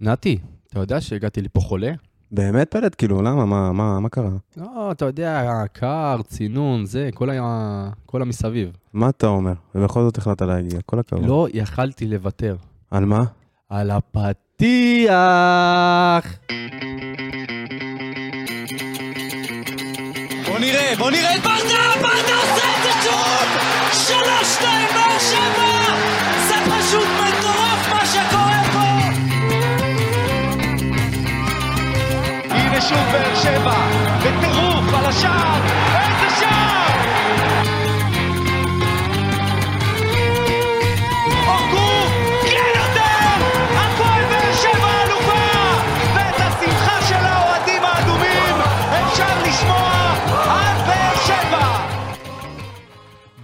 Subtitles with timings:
[0.00, 0.38] נתי,
[0.70, 1.92] אתה יודע שהגעתי לפה חולה?
[2.32, 2.94] באמת פלט?
[2.98, 3.44] כאילו, למה?
[3.46, 4.30] מה, מה, מה קרה?
[4.56, 7.90] לא, אתה יודע, קר, צינון, זה, כל, ה...
[8.06, 8.76] כל המסביב.
[8.92, 9.52] מה אתה אומר?
[9.74, 11.24] ובכל זאת החלטת להגיע, כל הכבוד.
[11.26, 12.56] לא יכלתי לוותר.
[12.90, 13.24] על מה?
[13.68, 15.14] על הפתיח!
[20.46, 23.48] בוא נראה, בוא נראה את ברדה, ברדה עושה את זה שוב!
[23.92, 25.65] שלוש, שתיים, באר שבע!
[32.88, 33.74] שוב באר שבע,
[34.22, 35.95] בטירוף על השער!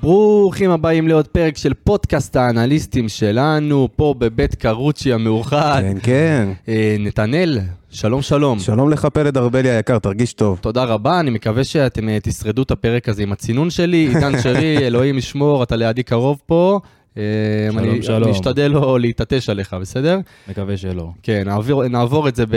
[0.03, 5.83] ברוכים הבאים לעוד פרק של פודקאסט האנליסטים שלנו, פה בבית קרוצ'י המאוחד.
[5.83, 6.49] כן, כן.
[6.69, 7.59] אה, נתנאל,
[7.91, 8.59] שלום שלום.
[8.59, 10.59] שלום לך פלד ארבלי היקר, תרגיש טוב.
[10.61, 14.09] תודה רבה, אני מקווה שאתם אה, תשרדו את הפרק הזה עם הצינון שלי.
[14.15, 16.81] עידן שרי, אלוהים ישמור, אתה לידי קרוב פה.
[17.19, 17.23] אה,
[17.73, 18.23] שלום, אני, שלום.
[18.23, 20.19] אני אשתדל לא להתעטש עליך, בסדר?
[20.49, 21.09] מקווה שלא.
[21.23, 22.57] כן, נעבור, נעבור את זה ב-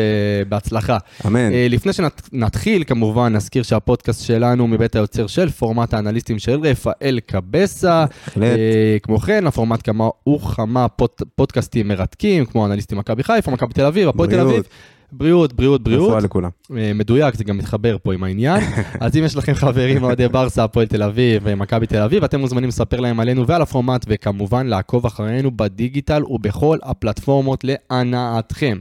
[0.50, 0.98] בהצלחה.
[1.26, 1.52] אמן.
[1.54, 8.06] אה, לפני שנתחיל, כמובן, נזכיר שהפודקאסט שלנו מבית היוצר של פורמט האנליסטים של רפאל קבסה.
[8.26, 8.44] בהחלט.
[8.44, 13.86] אה, כמו כן, הפורמט כמה וכמה פוד, פודקאסטים מרתקים, כמו אנליסטים מכבי חיפה, מכבי תל
[13.86, 14.40] אביב, הפועל תל.
[14.40, 14.64] אביב.
[15.12, 16.08] בריאות, בריאות, בריאות.
[16.08, 16.50] רפואה לכולם.
[16.78, 18.64] אה, מדויק, זה גם מתחבר פה עם העניין.
[19.02, 22.70] אז אם יש לכם חברים אוהדי ברסה, הפועל תל אביב ומכבי תל אביב, אתם מוזמנים
[22.70, 28.78] לספר להם עלינו ועל הפורמט, וכמובן לעקוב אחרינו בדיגיטל ובכל הפלטפורמות להנאתכם.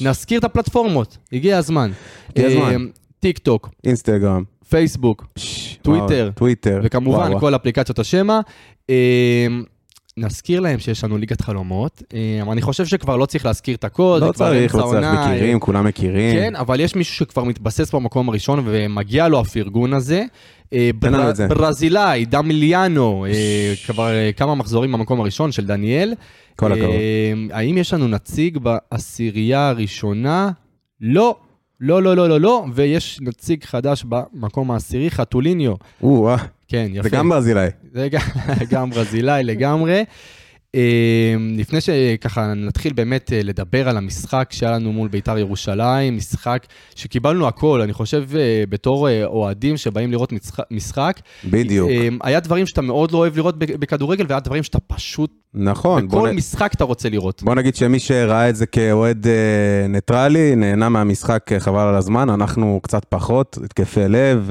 [0.00, 1.90] נזכיר את הפלטפורמות, הגיע הזמן.
[2.30, 2.72] הגיע הזמן.
[2.72, 2.76] אה,
[3.20, 4.42] טיק טוק, אינסטגרם.
[4.68, 5.26] פייסבוק,
[5.82, 6.30] טוויטר.
[6.34, 6.80] טוויטר.
[6.84, 8.40] וכמובן כל אפליקציות השמע.
[10.20, 13.76] אה, נזכיר להם שיש לנו ליגת חלומות, אה, אבל אני חושב שכבר לא צריך להזכיר
[13.76, 16.36] את הכל, לא כבר צריך, לא צריך, עונה, מכירים, כולם מכירים.
[16.36, 20.24] כן, אבל יש מישהו שכבר מתבסס במקום הראשון ומגיע לו הפרגון הזה.
[20.72, 21.32] אה, בר-.
[21.48, 26.14] ברזילאי, דמיליאנו, אה, כבר אה, כמה מחזורים במקום הראשון של דניאל.
[26.56, 26.90] כל הכבוד.
[26.90, 30.50] אה, האם יש לנו נציג בעשירייה הראשונה?
[31.00, 31.36] לא.
[31.80, 35.74] לא, לא, לא, לא, לא, ויש נציג חדש במקום העשירי, חתוליניו.
[36.02, 36.36] או, אה,
[36.70, 37.08] כן, יפה.
[37.08, 37.68] וגם ברזילאי.
[37.92, 38.20] זה גם,
[38.72, 40.04] גם ברזילאי לגמרי.
[40.74, 40.80] אה,
[41.58, 47.48] לפני שככה נתחיל באמת אה, לדבר על המשחק שהיה לנו מול בית"ר ירושלים, משחק שקיבלנו
[47.48, 50.32] הכל, אני חושב אה, בתור אוהדים שבאים לראות
[50.70, 51.90] משחק, בדיוק.
[52.22, 56.08] היה דברים שאתה מאוד לא אוהב לראות בכדורגל, והיה דברים שאתה פשוט, נכון.
[56.08, 57.42] בכל נ- משחק אתה רוצה לראות.
[57.42, 59.26] בוא נגיד שמי שראה את זה כאוהד
[59.88, 64.50] ניטרלי, נהנה מהמשחק חבל על הזמן, אנחנו קצת פחות, התקפי לב,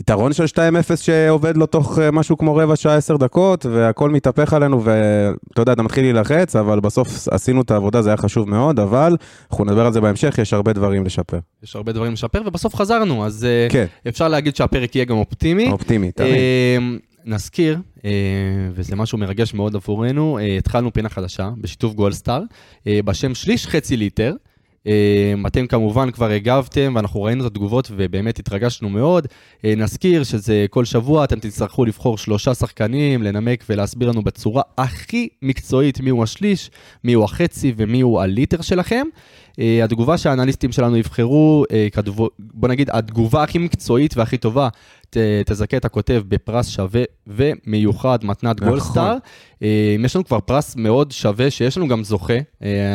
[0.00, 4.52] יתרון של 2-0 שעובד לו תוך אה, משהו כמו רבע שעה, 10 דקות, והכל מתהפך
[4.52, 8.80] עלינו, ואתה יודע, אתה מתחיל להילחץ, אבל בסוף עשינו את העבודה, זה היה חשוב מאוד,
[8.80, 9.16] אבל
[9.50, 11.38] אנחנו נדבר על זה בהמשך, יש הרבה דברים לשפר.
[11.62, 15.70] יש הרבה דברים לשפר, ובסוף חזרנו, אז אה, כן, אפשר להגיד שהפרק יהיה גם אופטימי.
[15.70, 16.30] אופטימי, תמיד.
[16.30, 16.78] אה,
[17.24, 17.78] נזכיר,
[18.74, 22.42] וזה משהו מרגש מאוד עבורנו, התחלנו פינה חדשה בשיתוף גולדסטאר,
[22.86, 24.34] בשם שליש חצי ליטר.
[24.88, 29.26] אה, אתם כמובן כבר הגבתם ואנחנו ראינו את התגובות ובאמת התרגשנו מאוד.
[29.64, 35.28] אה, נזכיר שזה כל שבוע אתם תצטרכו לבחור שלושה שחקנים, לנמק ולהסביר לנו בצורה הכי
[35.42, 36.70] מקצועית מיהו השליש,
[37.04, 39.06] מיהו החצי ומיהו הליטר שלכם.
[39.58, 44.68] אה, התגובה שהאנליסטים שלנו יבחרו, אה, כתבו- בוא נגיד, התגובה הכי מקצועית והכי טובה,
[45.10, 48.68] ת, תזכה את הכותב בפרס שווה ומיוחד מתנת נכון.
[48.68, 49.16] גולדסטאר.
[49.62, 52.34] אה, יש לנו כבר פרס מאוד שווה, שיש לנו גם זוכה,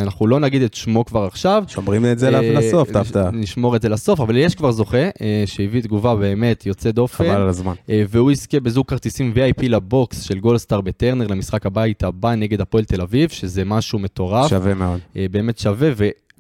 [0.02, 1.64] אנחנו לא נגיד את שמו כבר עכשיו.
[1.68, 3.32] שומרים את זה לסוף, את ההפתעה.
[3.32, 5.10] נשמור את זה לסוף, אבל יש כבר זוכה
[5.46, 7.24] שהביא תגובה באמת יוצא דופן.
[7.24, 7.74] חבל על הזמן.
[8.10, 13.02] והוא יזכה בזוג כרטיסים VIP לבוקס של גולדסטאר בטרנר למשחק הבית הבא נגד הפועל תל
[13.02, 14.50] אביב, שזה משהו מטורף.
[14.50, 15.00] שווה מאוד.
[15.32, 15.92] באמת שווה,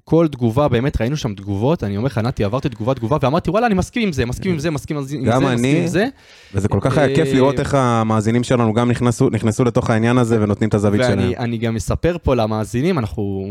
[0.03, 3.67] וכל תגובה, באמת ראינו שם תגובות, אני אומר לך, נתי, עברתי תגובה תגובה, ואמרתי, וואלה,
[3.67, 5.81] אני מסכים עם זה, מסכים עם זה, מסכים עם זה, גם מסכים אני.
[5.81, 6.05] עם זה.
[6.53, 10.17] וזה כל כך היה כיף אה, לראות איך המאזינים שלנו גם נכנסו, נכנסו לתוך העניין
[10.17, 11.19] הזה ונותנים את הזווית שלהם.
[11.19, 13.43] ואני אני גם אספר פה למאזינים, אנחנו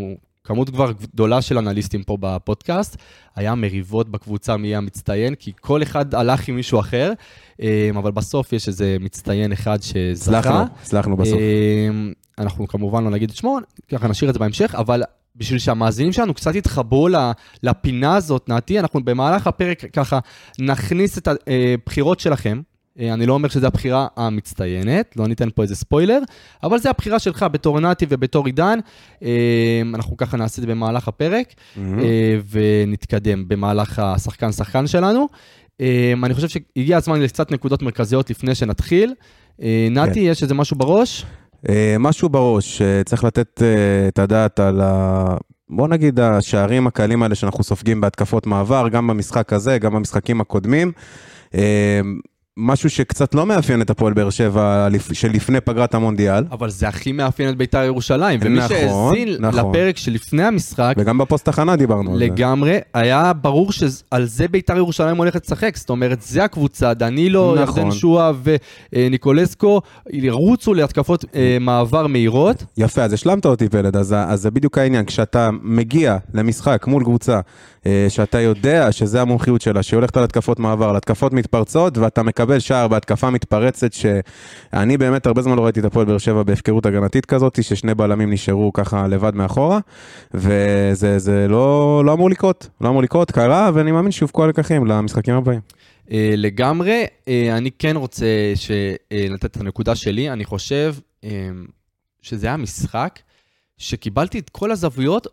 [0.45, 2.97] כמות כבר גדולה של אנליסטים פה בפודקאסט,
[3.37, 7.13] היה מריבות בקבוצה מי המצטיין, כי כל אחד הלך עם מישהו אחר,
[7.63, 10.39] אה, אבל בסוף יש איזה מצטיין אחד שזכה.
[10.39, 11.39] הצלחנו, הצלחנו בסוף.
[11.39, 11.89] אה,
[12.39, 13.59] אנחנו כמובן לא נגיד את שמו,
[13.91, 15.03] ככה נשאיר את זה בהמשך, אבל
[15.37, 17.09] בשביל שהמאזינים שלנו קצת יתחברו
[17.63, 20.19] לפינה הזאת, נעתי, אנחנו במהלך הפרק ככה
[20.59, 22.61] נכניס את הבחירות שלכם.
[23.01, 26.19] אה, אני לא אומר שזו הבחירה המצטיינת, לא ניתן פה איזה ספוילר,
[26.63, 28.79] אבל זו הבחירה שלך בתור נתי ובתור עידן.
[29.23, 31.55] אה, אנחנו ככה נעשה את זה במהלך הפרק.
[31.79, 35.29] אה, ונתקדם במהלך השחקן-שחקן שלנו.
[35.81, 39.15] אה, אני חושב שהגיע הזמן לקצת נקודות מרכזיות לפני שנתחיל.
[39.63, 41.25] אה, נתי, יש איזה משהו בראש?
[41.69, 45.37] אה, משהו בראש, אה, צריך לתת אה, את הדעת על ה...
[45.71, 50.93] בוא נגיד, השערים הקלים האלה שאנחנו סופגים בהתקפות מעבר, גם במשחק הזה, גם במשחקים הקודמים.
[52.57, 57.13] משהו שקצת לא מאפיין את הפועל באר שבע לפ- שלפני פגרת המונדיאל, אבל זה הכי
[57.13, 59.71] מאפיין את בית"ר ירושלים, ומי נכון, שהאזין נכון.
[59.71, 62.25] לפרק שלפני המשחק, וגם בפוסט תחנה דיברנו על זה.
[62.25, 67.79] לגמרי, היה ברור שעל זה בית"ר ירושלים הולכת לשחק, זאת אומרת, זה הקבוצה, דנילו, נכון.
[67.79, 68.33] ירדן שואה
[68.93, 72.65] וניקולסקו, ירוצו להתקפות אה, מעבר מהירות.
[72.77, 75.05] יפה, אז השלמת אותי פלד, אז, אז זה בדיוק העניין.
[75.05, 77.41] כשאתה מגיע למשחק מול קבוצה,
[77.87, 82.23] אה, שאתה יודע שזה המומחיות שלה, שהיא הולכת על התקפות מעבר, על התקפות מתפרצות, ואתה
[82.23, 86.87] מקבל שער בהתקפה מתפרצת, שאני באמת הרבה זמן לא ראיתי את הפועל באר שבע בהפקרות
[86.87, 89.79] הגנתית כזאת, ששני בלמים נשארו ככה לבד מאחורה,
[90.35, 95.35] וזה זה לא, לא אמור לקרות, לא אמור לקרות, קרה, ואני מאמין שיופקו הלקחים למשחקים
[95.35, 95.61] הבאים.
[96.13, 98.71] אה, לגמרי, אה, אני כן רוצה ש-
[99.13, 100.95] אה, לתת את הנקודה שלי, אני חושב
[102.23, 103.19] שזה היה משחק
[103.79, 105.27] שקיבלתי את כל הזוויות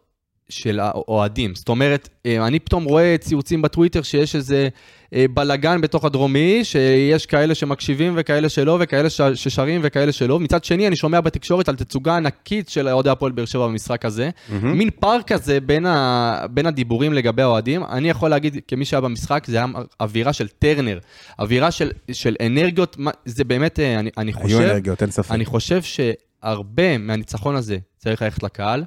[0.50, 1.56] של האוהדים.
[1.56, 4.70] זאת אומרת, אה, אני פתאום רואה ציוצים בטוויטר שיש איזה
[5.14, 10.40] אה, בלגן בתוך הדרומי, שיש כאלה שמקשיבים וכאלה שלא, וכאלה ש- ששרים וכאלה שלא.
[10.40, 14.30] מצד שני, אני שומע בתקשורת על תצוגה ענקית של אוהדי הפועל באר שבע במשחק הזה.
[14.64, 16.46] מין פער כזה בין, ה...
[16.52, 17.84] בין הדיבורים לגבי האוהדים.
[17.84, 19.66] אני יכול להגיד, כמי שהיה במשחק, זה היה
[20.00, 21.00] אווירה של טרנר,
[21.40, 25.32] אווירה של, של אנרגיות, זה באמת, אה, אני, אני היו חושב, אנרגיות, אין ספק.
[25.32, 28.84] אני חושב שהרבה מהניצחון הזה צריך ללכת לקהל,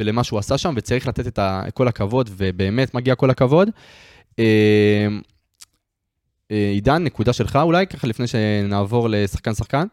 [0.00, 1.38] ולמה שהוא עשה שם, וצריך לתת את.
[1.74, 3.68] כל הכבוד, ובאמת מגיע כל הכבוד.
[4.38, 5.08] אה,
[6.50, 9.86] אה, עידן, נקודה שלך אולי, ככה לפני שנעבור לשחקן-שחקן?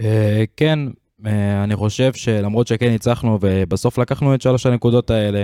[0.00, 0.78] אה, כן,
[1.26, 5.42] אה, אני חושב שלמרות שכן ניצחנו ובסוף לקחנו את שלוש הנקודות האלה,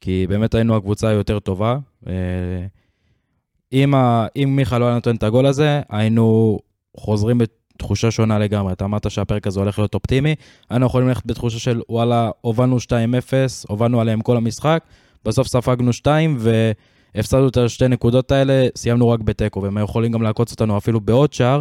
[0.00, 1.78] כי באמת היינו הקבוצה היותר טובה.
[3.72, 3.94] אם.
[4.36, 6.58] אם מיכה לא היה נותן את הגול הזה, היינו
[6.96, 7.40] חוזרים
[7.76, 8.72] בתחושה שונה לגמרי.
[8.72, 10.34] אתה אמרת שהפרק הזה הולך להיות אופטימי,
[10.70, 12.90] היינו יכולים ללכת בתחושה של וואלה, הובלנו 2-0,
[13.68, 14.84] הובלנו עליהם כל המשחק,
[15.24, 16.38] בסוף ספגנו 2
[17.14, 21.32] והפסדנו את השתי נקודות האלה, סיימנו רק בתיקו, והם יכולים גם לעקוץ אותנו אפילו בעוד
[21.32, 21.60] שער.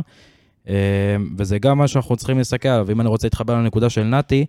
[0.68, 2.92] אה, וזה גם מה שאנחנו צריכים להסתכל עליו.
[2.92, 4.46] אם אני רוצה להתחבר לנקודה של נתי,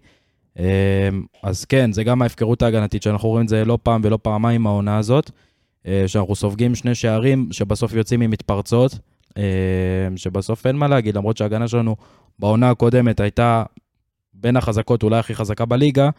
[0.58, 1.08] אה,
[1.42, 4.98] אז כן, זה גם ההפקרות ההגנתית, שאנחנו רואים את זה לא פעם ולא פעמיים העונה
[4.98, 5.30] הזאת,
[5.86, 8.98] אה, שאנחנו סופגים שני שערים שבסוף יוצאים ממתפרצות, אה,
[10.16, 11.96] שבסוף אין מה להגיד, למרות שההגנה שלנו
[12.38, 13.62] בעונה הקודמת הייתה
[14.34, 16.10] בין החזקות, אולי הכי חזקה בליגה,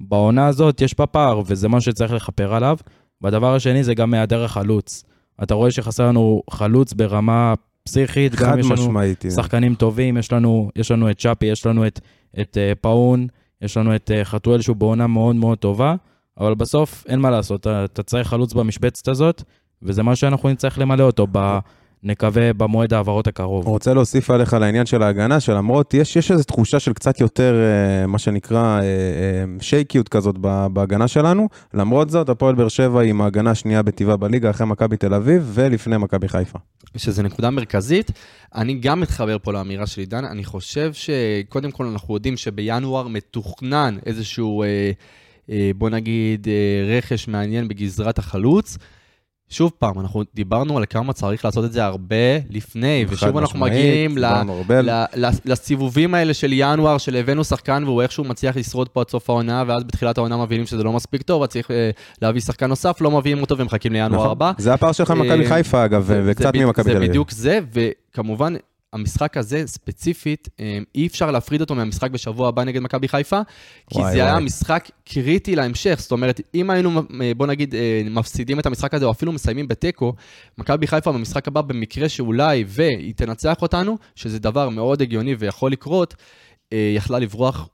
[0.00, 2.76] בעונה הזאת יש בה פער, וזה מה שצריך לכפר עליו.
[3.20, 5.04] והדבר השני זה גם מהיעדר החלוץ.
[5.42, 9.24] אתה רואה שחסר לנו חלוץ ברמה פסיכית, חד גם יש לנו משמעית.
[9.34, 12.00] שחקנים טובים, יש לנו, יש לנו את צ'אפי, יש לנו את,
[12.40, 13.26] את uh, פאון,
[13.62, 15.94] יש לנו את uh, חתואל שהוא בעונה מאוד מאוד טובה,
[16.38, 19.42] אבל בסוף אין מה לעשות, אתה, אתה צריך חלוץ במשבצת הזאת,
[19.82, 21.58] וזה מה שאנחנו נצטרך למלא אותו, ב,
[22.02, 23.66] נקווה במועד ההעברות הקרוב.
[23.66, 28.06] רוצה להוסיף עליך לעניין של ההגנה, שלמרות, יש, יש איזו תחושה של קצת יותר, אה,
[28.06, 31.48] מה שנקרא, אה, אה, שייקיות כזאת ב- בהגנה שלנו.
[31.74, 35.96] למרות זאת, הפועל באר שבע עם ההגנה השנייה בטבעה בליגה, אחרי מכבי תל אביב ולפני
[35.96, 36.58] מכבי חיפה.
[36.96, 38.10] שזה נקודה מרכזית.
[38.54, 43.96] אני גם מתחבר פה לאמירה של עידן, אני חושב שקודם כל אנחנו יודעים שבינואר מתוכנן
[44.06, 44.90] איזשהו, אה,
[45.50, 48.78] אה, בוא נגיד, אה, רכש מעניין בגזרת החלוץ.
[49.50, 52.16] שוב פעם, אנחנו דיברנו על כמה צריך לעשות את זה הרבה
[52.50, 54.24] לפני, ושוב אנחנו משמעית, מגיעים ל.
[54.70, 59.08] ל, ל, לסיבובים האלה של ינואר, של הבאנו שחקן והוא איכשהו מצליח לשרוד פה עד
[59.10, 61.90] סוף העונה, ואז בתחילת העונה מבינים שזה לא מספיק טוב, אז צריך אה,
[62.22, 64.30] להביא שחקן נוסף, לא מביאים אותו ומחכים לינואר נכון.
[64.30, 64.52] הבא.
[64.58, 67.08] זה הפער שלך ממכבי אה, חיפה, אגב, זה- וקצת זה ממכבי תל זה אביב.
[67.10, 68.54] בדיוק זה, וכמובן,
[68.92, 73.40] המשחק הזה ספציפית, אה, אי אפשר להפריד אותו מהמשחק בשבוע הבא נגד מכבי חיפה,
[73.90, 74.44] כי וואי, זה היה וואי.
[74.44, 75.96] משחק קריטי להמשך.
[75.98, 79.68] זאת אומרת, אם היינו, אה, בוא נגיד, אה, מפסידים את המשחק הזה, או אפילו מסיימים
[79.68, 80.14] בתיקו,
[80.58, 86.14] מכבי חיפה במשחק הבא, במקרה שאולי והיא תנצח אותנו, שזה דבר מאוד הגיוני ויכול לקרות,
[86.96, 87.68] יכלה לברוח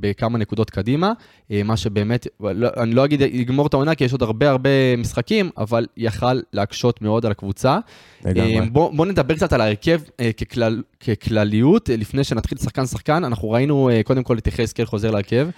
[0.00, 1.12] בכמה נקודות קדימה,
[1.50, 4.70] אה, מה שבאמת, לא- אני לא אגיד יגמור את העונה, כי יש עוד הרבה הרבה
[4.98, 7.78] משחקים, אבל יכל להקשות מאוד על הקבוצה.
[8.26, 8.32] אה,
[8.72, 13.24] בוא, בוא נדבר קצת על ההרכב אה, ככלל, ככלליות, לפני שנתחיל שחקן-שחקן.
[13.24, 15.48] אנחנו ראינו קודם כל את יחזקאל חוזר להרכב,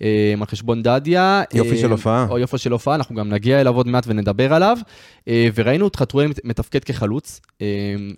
[0.00, 0.06] על
[0.46, 1.42] חשבון דדיה.
[1.54, 2.26] יופי של הופעה.
[2.30, 4.78] או יופי של הופעה, אנחנו גם נגיע אליו עוד מעט ונדבר עליו.
[5.54, 7.40] וראינו את חתואל מת- מתפקד כחלוץ.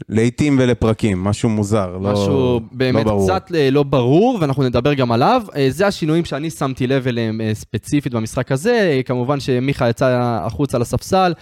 [0.08, 3.24] לעיתים ולפרקים, משהו מוזר, לא משהו באמת לא ברור.
[3.30, 5.42] קצת אה, לא ברור, ואנחנו נדבר גם עליו.
[5.56, 8.92] אה, זה השינויים שאני שמתי לב אליהם אה, ספציפית במשחק הזה.
[8.96, 11.32] אה, כמובן שמיכה יצא החוצה לספסל,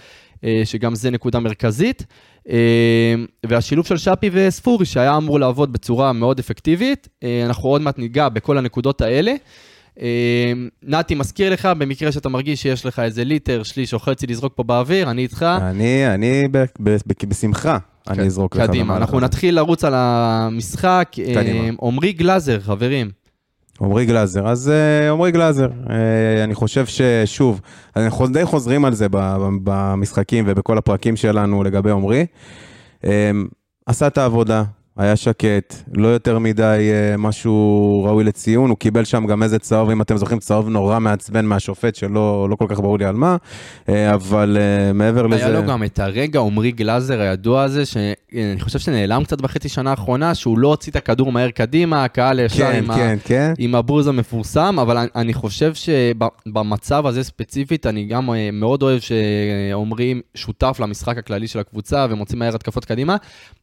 [0.63, 2.05] שגם זה נקודה מרכזית.
[3.45, 7.07] והשילוב של שפי וספורי, שהיה אמור לעבוד בצורה מאוד אפקטיבית.
[7.45, 9.33] אנחנו עוד מעט ניגע בכל הנקודות האלה.
[10.83, 14.63] נתי, מזכיר לך, במקרה שאתה מרגיש שיש לך איזה ליטר, שליש או חצי לזרוק פה
[14.63, 15.45] באוויר, אני איתך.
[15.61, 17.77] אני, אני ב- ב- ב- בשמחה,
[18.09, 18.67] אני אזרוק לך.
[18.69, 19.19] קדימה, אנחנו.
[19.19, 21.11] נתחיל לרוץ על המשחק.
[21.35, 21.69] קדימה.
[21.81, 23.24] עמרי גלאזר, חברים.
[23.81, 24.47] עמרי גלאזר.
[24.47, 27.61] אז אה, עמרי גלאזר, אה, אני חושב ששוב,
[27.95, 29.07] אנחנו די חוזרים על זה
[29.63, 32.25] במשחקים ובכל הפרקים שלנו לגבי עמרי.
[33.05, 33.31] אה,
[33.85, 34.63] עשה את העבודה,
[34.97, 39.89] היה שקט, לא יותר מדי אה, משהו ראוי לציון, הוא קיבל שם גם איזה צהוב,
[39.89, 43.37] אם אתם זוכרים, צהוב נורא מעצבן מהשופט, שלא לא כל כך ברור לי על מה,
[43.89, 45.45] אה, אבל אה, מעבר לזה...
[45.45, 49.89] היה לו גם את הרגע עמרי גלאזר הידוע הזה, שאני חושב שנעלם קצת בחצי שנה
[49.89, 53.53] האחרונה, שהוא לא הוציא את הכדור מהר קדימה, הקהל ישר כן, עם, כן, כן.
[53.57, 60.21] עם הבוז המפורסם, אבל אני, אני חושב שבמצב הזה ספציפית, אני גם מאוד אוהב שעומרי
[60.35, 63.15] שותף למשחק הכללי של הקבוצה ומוציא מהר התקפות קדימה.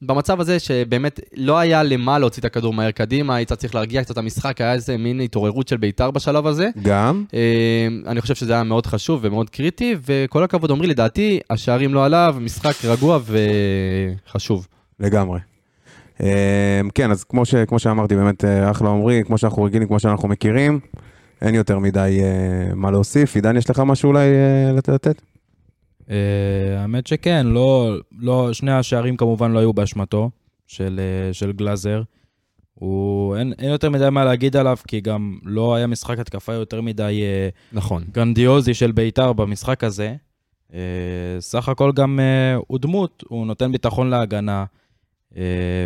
[0.03, 4.11] במצב הזה שבאמת לא היה למה להוציא את הכדור מהר קדימה, היית צריך להרגיע קצת
[4.11, 6.69] את המשחק, היה איזה מין התעוררות של בית"ר בשלב הזה.
[6.83, 7.41] גם, אה,
[8.07, 12.37] אני חושב שזה היה מאוד חשוב ומאוד קריטי, וכל הכבוד, עמרי, לדעתי, השערים לא עליו,
[12.41, 13.19] משחק רגוע
[14.27, 14.67] וחשוב.
[15.01, 15.41] לגמרי.
[16.23, 20.01] אה, כן, אז כמו, ש, כמו שאמרתי, באמת אה, אחלה עמרי, כמו שאנחנו רגילים, כמו
[20.01, 20.81] שאנחנו מכירים,
[21.43, 23.35] אין יותר מדי אה, מה להוסיף.
[23.35, 25.23] עידן, יש לך משהו אולי אה, לת- לתת?
[26.79, 30.31] האמת שכן, לא, לא, שני השערים כמובן לא היו באשמתו
[30.67, 32.03] של, אה, של גלאזר.
[32.75, 36.81] הוא, אין, אין יותר מדי מה להגיד עליו, כי גם לא היה משחק התקפה יותר
[36.81, 38.05] מדי אה, נכון.
[38.13, 40.15] גרנדיוזי של בית"ר במשחק הזה.
[40.75, 40.79] אה,
[41.41, 42.21] סך הכל גם
[42.67, 44.65] הוא דמות, הוא נותן ביטחון להגנה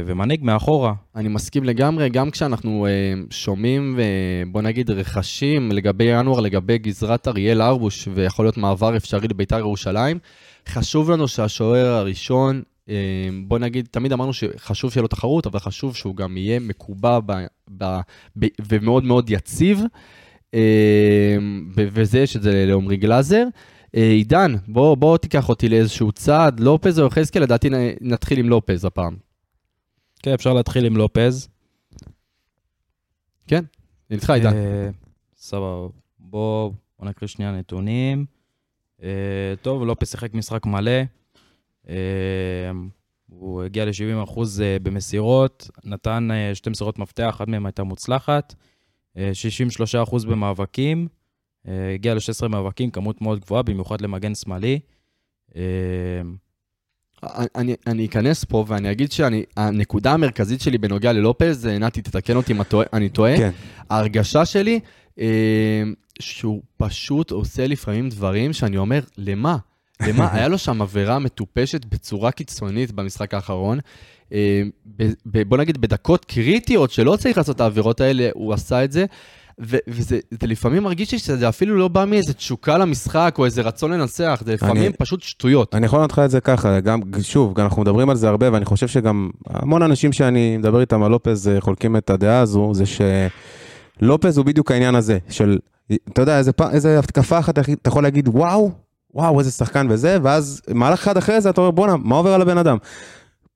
[0.07, 0.95] ומנהיג מאחורה.
[1.17, 2.87] אני מסכים לגמרי, גם כשאנחנו
[3.31, 3.99] שומעים,
[4.53, 10.19] בוא נגיד, רכשים לגבי ינואר, לגבי גזרת אריאל הרבוש, ויכול להיות מעבר אפשרי לביתר ירושלים,
[10.69, 12.63] חשוב לנו שהשוער הראשון,
[13.47, 17.33] בוא נגיד, תמיד אמרנו שחשוב שיהיה לו תחרות, אבל חשוב שהוא גם יהיה מקובע ב,
[17.79, 17.85] ב,
[18.39, 19.83] ב, ומאוד מאוד יציב,
[21.75, 23.45] ו- וזה יש את זה לעומרי גלאזר.
[23.97, 27.69] אה, עידן, בוא, בוא תיקח אותי לאיזשהו צעד, לופז או יחזקאל, לדעתי
[28.01, 29.17] נתחיל עם לופז הפעם.
[30.23, 31.49] כן, אפשר להתחיל עם לופז.
[33.47, 33.65] כן,
[34.11, 34.53] איתך עידן.
[34.53, 34.89] אה,
[35.37, 35.89] סבבה.
[36.19, 38.25] בוא, בוא נקריא שנייה נתונים.
[39.03, 39.09] אה,
[39.63, 41.03] טוב, לופס שיחק משחק מלא.
[41.89, 41.95] אה,
[43.29, 44.41] הוא הגיע ל-70%
[44.83, 48.55] במסירות, נתן אה, שתי מסירות מפתח, אחת מהן הייתה מוצלחת.
[49.17, 49.31] אה,
[50.09, 51.09] 63% במאבקים,
[51.69, 54.81] אה, הגיע ל-16 מאבקים, כמות מאוד גבוהה, במיוחד למגן שמאלי.
[55.57, 55.63] אה,
[57.55, 62.53] אני, אני אכנס פה ואני אגיד שהנקודה המרכזית שלי בנוגע ללופז, אה, נתי, תתקן אותי
[62.53, 62.61] אם
[62.93, 63.51] אני טועה, כן.
[63.91, 64.81] ההרגשה שלי
[65.19, 65.83] אה,
[66.21, 69.57] שהוא פשוט עושה לפעמים דברים שאני אומר, למה?
[70.03, 70.29] למה?
[70.35, 73.79] היה לו שם עבירה מטופשת בצורה קיצונית במשחק האחרון.
[74.33, 74.63] אה,
[75.27, 79.05] ב- בוא נגיד בדקות קריטיות שלא צריך לעשות את העבירות האלה, הוא עשה את זה.
[79.61, 83.63] ו- וזה זה לפעמים מרגיש לי שזה אפילו לא בא מאיזה תשוקה למשחק או איזה
[83.63, 85.75] רצון לנצח, זה לפעמים אני- פשוט שטויות.
[85.75, 88.65] אני יכול לך את זה ככה, גם, שוב, גם אנחנו מדברים על זה הרבה, ואני
[88.65, 92.85] חושב שגם המון אנשים שאני מדבר איתם על לופז אה, חולקים את הדעה הזו, זה
[94.01, 95.59] שלופז הוא בדיוק העניין הזה, של,
[96.13, 98.71] אתה יודע, איזה, פ- איזה התקפה אחת אתה יכול להגיד, וואו,
[99.15, 102.43] וואו, איזה שחקן וזה, ואז מהלך אחד אחרי זה אתה אומר, בואנה, מה עובר על
[102.43, 102.77] הבן אדם?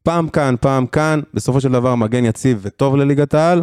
[0.03, 3.63] פעם כאן, פעם כאן, בסופו של דבר מגן יציב וטוב לליגת העל,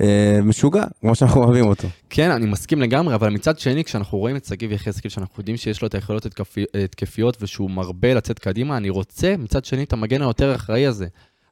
[0.00, 1.88] אה, משוגע, כמו שאנחנו אוהבים אותו.
[2.10, 5.82] כן, אני מסכים לגמרי, אבל מצד שני, כשאנחנו רואים את שגיב יחזקאל, שאנחנו יודעים שיש
[5.82, 10.22] לו את היכולות התקפי- התקפיות ושהוא מרבה לצאת קדימה, אני רוצה מצד שני את המגן
[10.22, 11.06] היותר אחראי הזה.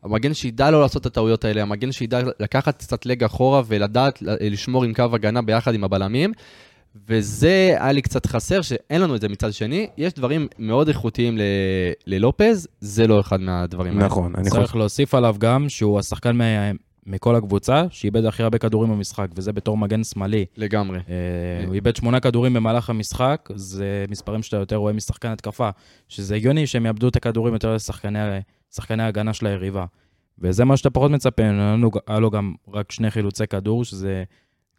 [0.04, 4.52] המגן שידע לא לעשות את הטעויות האלה, המגן שידע לקחת קצת לג אחורה ולדעת ל-
[4.52, 6.32] לשמור עם קו הגנה ביחד עם הבלמים.
[7.08, 9.86] וזה היה לי קצת חסר, שאין לנו את זה מצד שני.
[9.96, 11.42] יש דברים מאוד איכותיים ל-
[12.06, 14.06] ללופז, זה לא אחד מהדברים האלה.
[14.06, 16.70] נכון, אני חושב, צריך להוסיף עליו גם שהוא השחקן מה-
[17.06, 20.44] מכל הקבוצה, שאיבד הכי הרבה כדורים במשחק, וזה בתור מגן שמאלי.
[20.56, 20.98] לגמרי.
[20.98, 25.70] אה, הוא איבד שמונה כדורים במהלך המשחק, זה מספרים שאתה יותר רואה משחקן התקפה,
[26.08, 28.18] שזה הגיוני שהם יאבדו את הכדורים יותר לשחקני
[28.74, 29.84] שחקני ההגנה של היריבה.
[30.38, 31.42] וזה מה שאתה פחות מצפה,
[32.06, 34.22] היה לו גם רק שני חילוצי כדור, שזה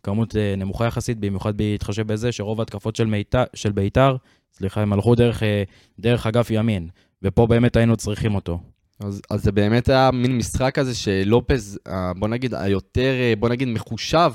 [0.04, 4.16] כמות אה, נמוכה יחסית, במיוחד בהתחשב בזה שרוב ההתקפות של, מיתר, של ביתר,
[4.58, 5.64] סליחה, הם הלכו דרך, אה,
[6.00, 6.88] דרך אגף ימין,
[7.24, 8.60] ופה באמת היינו צריכים אותו.
[9.00, 13.68] אז, אז זה באמת היה מין משחק כזה שלופז, אה, בוא נגיד, היותר, בוא נגיד,
[13.68, 14.32] מחושב,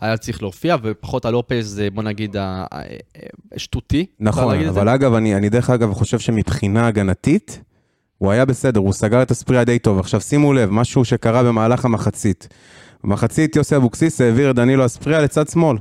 [0.00, 4.00] היה צריך להופיע, ופחות הלופז, בוא נגיד, ה- ה- ה- שטותי.
[4.00, 4.64] אפשר נכון?
[4.64, 7.60] אבל אגב, אני, אני דרך אגב חושב שמבחינה הגנתית,
[8.18, 9.98] הוא היה בסדר, הוא סגר את הספרייה די טוב.
[9.98, 12.48] עכשיו שימו לב, משהו שקרה במהלך המחצית.
[13.04, 15.76] במחצית יוסי אבוקסיס העביר את דנילו אספריה לצד שמאל.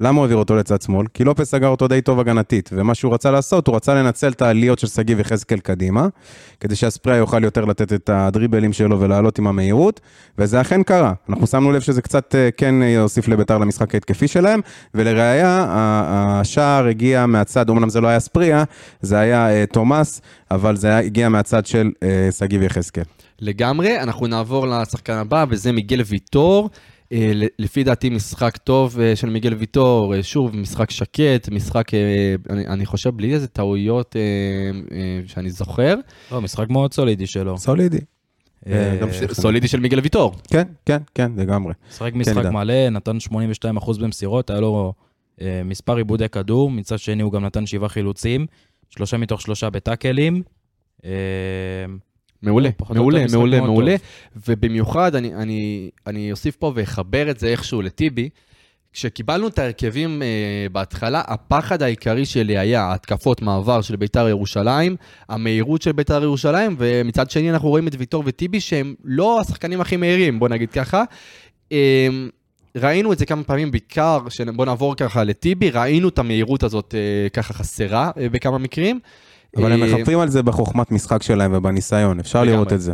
[0.00, 1.06] למה הוא העביר אותו לצד שמאל?
[1.14, 4.42] כי לופס סגר אותו די טוב הגנתית, ומה שהוא רצה לעשות, הוא רצה לנצל את
[4.42, 6.06] העליות של שגיב יחזקאל קדימה,
[6.60, 10.00] כדי שאספריה יוכל יותר לתת את הדריבלים שלו ולעלות עם המהירות,
[10.38, 11.12] וזה אכן קרה.
[11.28, 14.60] אנחנו שמנו לב שזה קצת אה, כן יוסיף לביתר למשחק ההתקפי שלהם,
[14.94, 18.64] ולראיה, השער הגיע מהצד, אמנם זה לא היה אספריה,
[19.00, 20.20] זה היה אה, תומאס,
[20.50, 23.04] אבל זה הגיע מהצד של אה, שגיב יחזקאל.
[23.40, 26.70] לגמרי, אנחנו נעבור לשחקן הבא, וזה מיגל ויטור.
[27.12, 31.90] אה, לפי דעתי משחק טוב אה, של מיגל ויטור, אה, שוב, משחק שקט, משחק,
[32.50, 34.16] אני, אני חושב, בלי איזה טעויות
[35.26, 35.94] שאני זוכר.
[36.32, 37.58] לא, משחק מאוד סולידי שלו.
[37.58, 37.98] סולידי.
[39.32, 40.34] סולידי של מיגל ויטור.
[40.50, 41.72] כן, כן, כן, לגמרי.
[41.90, 42.52] משחק משחק עידן.
[42.52, 44.92] מלא, נתן 82% במסירות, היה לו
[45.64, 48.46] מספר עיבודי כדור, מצד שני הוא גם נתן שבעה חילוצים,
[48.90, 50.42] שלושה מתוך שלושה בטאקלים.
[52.42, 53.96] מעולה, מעולה, מעולה, מעולה.
[54.46, 58.28] ובמיוחד, אני, אני, אני אוסיף פה ואחבר את זה איכשהו לטיבי.
[58.92, 64.96] כשקיבלנו את ההרכבים אה, בהתחלה, הפחד העיקרי שלי היה ההתקפות מעבר של ביתר ירושלים,
[65.28, 69.96] המהירות של ביתר ירושלים, ומצד שני אנחנו רואים את ויטור וטיבי שהם לא השחקנים הכי
[69.96, 71.04] מהירים, בוא נגיד ככה.
[71.72, 72.08] אה,
[72.76, 74.18] ראינו את זה כמה פעמים, בעיקר,
[74.56, 79.00] בוא נעבור ככה לטיבי, ראינו את המהירות הזאת אה, ככה חסרה אה, בכמה מקרים.
[79.56, 82.54] אבל הם אה, מחפים על זה בחוכמת משחק שלהם ובניסיון, אפשר לגמרי.
[82.54, 82.92] לראות את זה.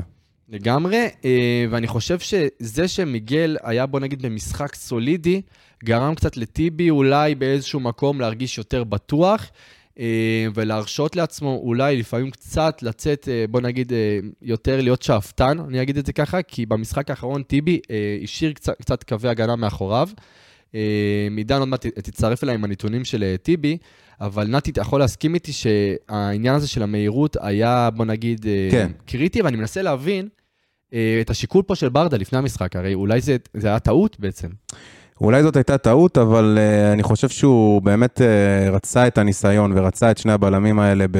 [0.48, 5.42] לגמרי, אה, ואני חושב שזה שמיגל היה, בוא נגיד, במשחק סולידי,
[5.84, 9.50] גרם קצת לטיבי אולי באיזשהו מקום להרגיש יותר בטוח,
[9.98, 13.92] אה, ולהרשות לעצמו אולי לפעמים קצת לצאת, בוא נגיד,
[14.42, 17.80] יותר להיות שאפתן, אני אגיד את זה ככה, כי במשחק האחרון טיבי
[18.22, 20.08] השאיר קצת, קצת קווי הגנה מאחוריו.
[21.36, 23.78] עידן עוד מעט תצטרף אליי עם הנתונים של טיבי,
[24.20, 28.90] אבל נתי, אתה יכול להסכים איתי שהעניין הזה של המהירות היה, בוא נגיד, אה, כן.
[29.06, 30.28] קריטי, ואני מנסה להבין
[30.94, 34.48] אה, את השיקול פה של ברדה לפני המשחק, הרי אולי זה, זה היה טעות בעצם.
[35.20, 40.10] אולי זאת הייתה טעות, אבל uh, אני חושב שהוא באמת uh, רצה את הניסיון ורצה
[40.10, 41.18] את שני הבלמים האלה, ב, uh,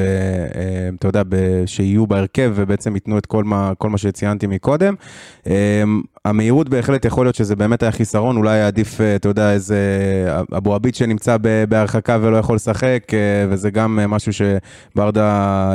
[0.98, 1.36] אתה יודע, ב,
[1.66, 4.94] שיהיו בהרכב ובעצם ייתנו את כל מה, כל מה שציינתי מקודם.
[5.44, 5.48] Um,
[6.24, 9.76] המהירות בהחלט יכול להיות שזה באמת היה חיסרון, אולי עדיף, uh, אתה יודע, איזה
[10.56, 11.36] אבו עביד שנמצא
[11.68, 13.12] בהרחקה ולא יכול לשחק, uh,
[13.50, 15.72] וזה גם משהו שברדה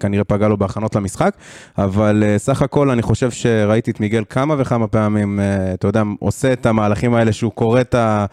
[0.00, 1.34] כנראה פגע לו בהכנות למשחק,
[1.78, 5.40] אבל סך הכל אני חושב שראיתי את מיגל כמה וכמה פעמים,
[5.74, 8.26] אתה יודע, עושה את המהלכים האלה שהוא קורא את, ה,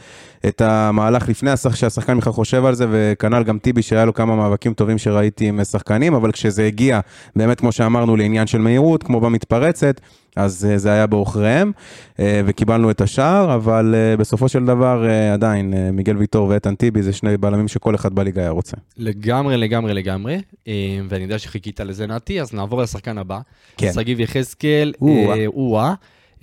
[0.46, 4.36] את המהלך לפני השח, שהשחקן בכלל חושב על זה, וכנ"ל גם טיבי שהיה לו כמה
[4.36, 7.00] מאבקים טובים שראיתי עם שחקנים, אבל כשזה הגיע,
[7.36, 10.02] באמת כמו שאמרנו, לעניין של מהירות, כמו במתפרצת,
[10.36, 11.72] אז uh, זה היה בעוכריהם,
[12.15, 17.13] uh, וקיבלנו את השער, אבל uh, בסופו של דבר עדיין, מיגל ויטור ואיתן טיבי זה
[17.13, 18.78] שני בלמים שכל אחד בליגה היה רוצה.
[18.98, 20.42] לגמרי, לגמרי, לגמרי.
[20.68, 20.74] אה,
[21.10, 23.39] ואני יודע שחיכית לזה, נתי, אז נעבור לשחקן הבא.
[23.78, 23.94] כן.
[23.94, 24.94] שגיב יחזקאל.
[25.04, 25.94] אה.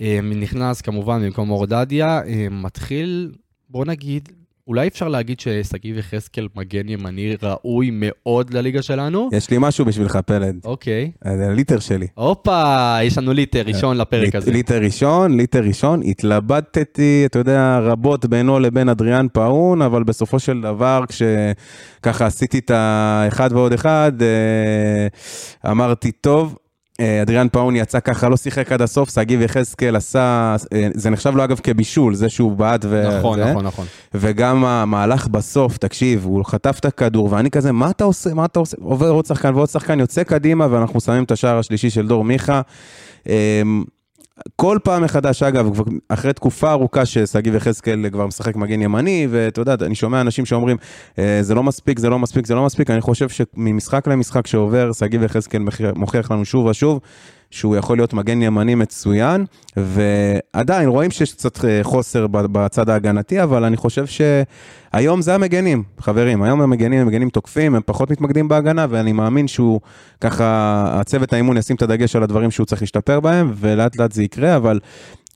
[0.01, 3.31] אה, נכנס כמובן במקום אורדדיה, אה, מתחיל,
[3.69, 4.29] בוא נגיד,
[4.67, 9.29] אולי אפשר להגיד ששגיב יחזקאל מגן ימני ראוי מאוד לליגה שלנו?
[9.33, 11.11] יש לי משהו בשבילך, פלד, אוקיי.
[11.37, 12.07] זה הליטר שלי.
[12.13, 14.51] הופה, יש לנו ליטר ראשון לפרק הזה.
[14.51, 20.61] ליטר ראשון, ליטר ראשון, התלבטתי, אתה יודע, רבות בינו לבין אדריאן פאון, אבל בסופו של
[20.61, 26.57] דבר, כשככה עשיתי את האחד ועוד אחד, אה, אמרתי, טוב,
[27.01, 31.43] אדריאן פאון יצא ככה, לא שיחק עד הסוף, שגיב יחזקאל עשה, אה, זה נחשב לו
[31.43, 33.17] אגב כבישול, זה שהוא בעט ו...
[33.17, 33.51] נכון, זה.
[33.51, 33.85] נכון, נכון.
[34.13, 38.59] וגם המהלך בסוף, תקשיב, הוא חטף את הכדור, ואני כזה, מה אתה עושה, מה אתה
[38.59, 38.77] עושה?
[38.81, 42.61] עובר עוד שחקן ועוד שחקן, יוצא קדימה, ואנחנו שמים את השער השלישי של דור מיכה.
[44.61, 45.69] כל פעם מחדש, אגב,
[46.09, 50.77] אחרי תקופה ארוכה ששגיב יחזקאל כבר משחק מגן ימני, ואתה יודע, אני שומע אנשים שאומרים,
[51.19, 54.91] "אה, זה לא מספיק, זה לא מספיק, זה לא מספיק, אני חושב שממשחק למשחק שעובר,
[54.93, 55.61] שגיב יחזקאל
[55.95, 56.99] מוכיח לנו שוב ושוב.
[57.51, 59.45] שהוא יכול להיות מגן ימני מצוין,
[59.77, 66.43] ועדיין רואים שיש קצת אה, חוסר בצד ההגנתי, אבל אני חושב שהיום זה המגנים, חברים,
[66.43, 69.79] היום המגנים הם מגנים תוקפים, הם פחות מתמקדים בהגנה, ואני מאמין שהוא,
[70.21, 74.23] ככה, הצוות האימון ישים את הדגש על הדברים שהוא צריך להשתפר בהם, ולאט לאט זה
[74.23, 74.79] יקרה, אבל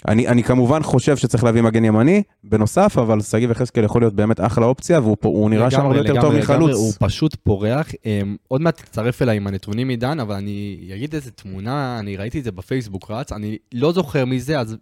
[0.07, 4.39] אני, אני כמובן חושב שצריך להביא מגן ימני, בנוסף, אבל שגיב יחזקאל יכול להיות באמת
[4.39, 6.75] אחלה אופציה, והוא פה- נראה שם לגמרי, הרבה יותר טוב מחלוץ.
[6.75, 7.87] הוא פשוט פורח.
[8.05, 12.39] אמ, עוד מעט תצטרף אליי עם הנתונים עידן, אבל אני אגיד איזה תמונה, אני ראיתי
[12.39, 14.77] את זה בפייסבוק רץ, אני לא זוכר מי זה, אז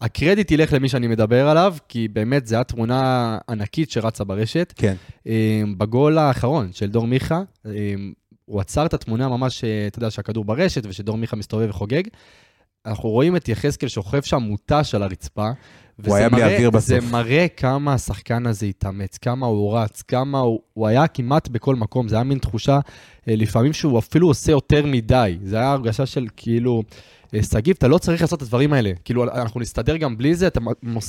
[0.00, 4.72] הקרדיט ילך למי שאני מדבר עליו, כי באמת זו הייתה תמונה ענקית שרצה ברשת.
[4.76, 4.94] כן.
[5.26, 7.70] אמ, בגול האחרון של דור מיכה, אמ,
[8.44, 12.02] הוא עצר את התמונה ממש, אה, אתה יודע, שהכדור ברשת ושדור מיכה מסתובב וחוגג.
[12.86, 15.50] אנחנו רואים את יחזקאל שוכב שם מוטש על הרצפה.
[15.98, 17.12] וזה היה בלי אוויר זה בסוף.
[17.12, 22.08] מראה כמה השחקן הזה התאמץ, כמה הוא רץ, כמה הוא, הוא היה כמעט בכל מקום.
[22.08, 22.78] זה היה מין תחושה,
[23.28, 25.38] אה, לפעמים שהוא אפילו עושה יותר מדי.
[25.44, 26.82] זה היה הרגשה של כאילו,
[27.34, 28.92] אה, שגיב, אתה לא צריך לעשות את הדברים האלה.
[29.04, 30.60] כאילו, אנחנו נסתדר גם בלי זה, אתה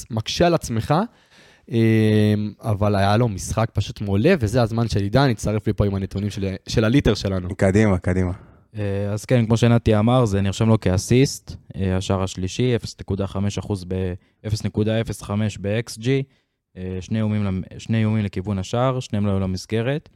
[0.10, 0.93] מקשה על עצמך.
[1.71, 5.95] אה, אבל היה לו משחק פשוט מעולה, וזה הזמן של עידן, הצטרף לי פה עם
[5.95, 7.55] הנתונים של, של הליטר שלנו.
[7.55, 8.50] קדימה, קדימה.
[8.77, 14.13] אה, אז כן, כמו שנתי אמר, זה נרשם לו כאסיסט, אה, השער השלישי, 0.5% ב...
[14.47, 15.31] 0.05
[15.62, 16.07] ב-XG,
[16.77, 20.10] אה, שני איומים שני איומים לכיוון השער, שניהם לא היו למסגרת.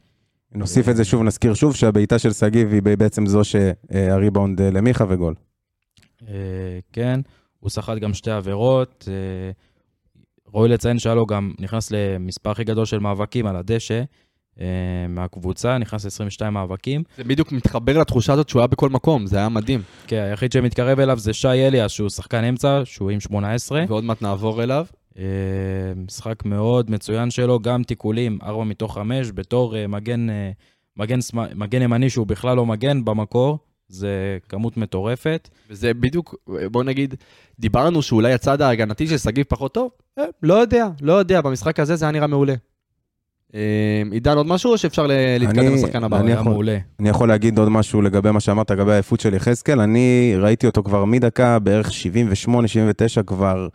[0.54, 5.34] נוסיף את זה שוב, נזכיר שוב שהבעיטה של שגיב היא בעצם זו שהריבאונד למיכה וגול.
[6.92, 7.20] כן,
[7.60, 9.08] הוא סחט גם שתי עבירות,
[10.54, 14.02] ראוי לציין שהיה לו גם, נכנס למספר הכי גדול של מאבקים על הדשא
[15.08, 17.02] מהקבוצה, נכנס ל-22 מאבקים.
[17.16, 19.82] זה בדיוק מתחבר לתחושה הזאת שהוא היה בכל מקום, זה היה מדהים.
[20.06, 23.84] כן, היחיד שמתקרב אליו זה שי אליאס, שהוא שחקן אמצע, שהוא עם 18.
[23.88, 24.86] ועוד מעט נעבור אליו.
[25.18, 25.24] אה,
[26.06, 30.50] משחק מאוד מצוין שלו, גם תיקולים, 4 מתוך 5, בתור אה, מגן, אה,
[30.96, 31.18] מגן,
[31.54, 35.48] מגן ימני שהוא בכלל לא מגן במקור, זה כמות מטורפת.
[35.70, 36.34] וזה בדיוק,
[36.70, 37.14] בוא נגיד,
[37.58, 41.96] דיברנו שאולי הצד ההגנתי של שגיב פחות טוב, אה, לא יודע, לא יודע, במשחק הזה
[41.96, 42.54] זה היה נראה מעולה.
[43.54, 43.60] אה,
[44.12, 45.06] עידן, עוד משהו או שאפשר
[45.38, 46.20] להתקדם לשחקן הבא?
[46.20, 46.78] אני היה יכול- מעולה.
[47.00, 49.80] אני יכול להגיד עוד משהו לגבי מה שאמרת, לגבי העייפות של יחזקאל.
[49.80, 51.92] אני ראיתי אותו כבר מדקה בערך 78-79
[53.26, 53.68] כבר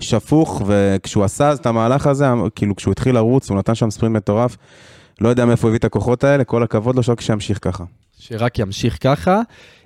[0.00, 4.56] שפוך, וכשהוא עשה את המהלך הזה, כאילו כשהוא התחיל לרוץ, הוא נתן שם ספרינט מטורף.
[5.20, 7.84] לא יודע מאיפה הוא הביא את הכוחות האלה, כל הכבוד לו, שרק שימשיך ככה.
[8.18, 9.40] שרק ימשיך ככה.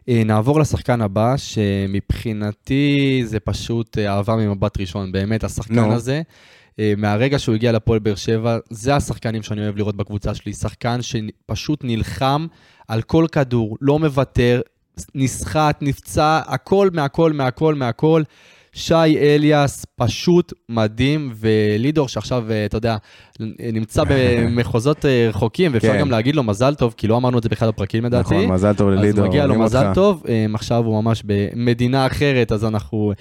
[0.08, 5.92] אה, נעבור לשחקן הבא, שמבחינתי זה פשוט אה, אהבה ממבט ראשון, באמת, השחקן נו.
[5.92, 6.22] הזה.
[6.78, 10.52] אה, מהרגע שהוא הגיע לפועל באר שבע, זה השחקנים שאני אוהב לראות בקבוצה שלי.
[10.52, 12.46] שחקן שפשוט נלחם
[12.88, 14.60] על כל כדור, לא מוותר,
[15.14, 18.22] נסחט, נפצע, הכל מהכל מהכל מהכל.
[18.74, 22.96] שי אליאס, פשוט מדהים, ולידור שעכשיו, אה, אתה יודע,
[23.72, 25.98] נמצא במחוזות אה, רחוקים, ואפשר כן.
[26.00, 28.34] גם להגיד לו מזל טוב, כי לא אמרנו את זה באחד הפרקים לדעתי.
[28.34, 29.24] נכון, מזל טוב ללידור.
[29.24, 29.94] אז מגיע לו מזל אותך.
[29.94, 33.12] טוב, אה, עכשיו הוא ממש במדינה אחרת, אז אנחנו...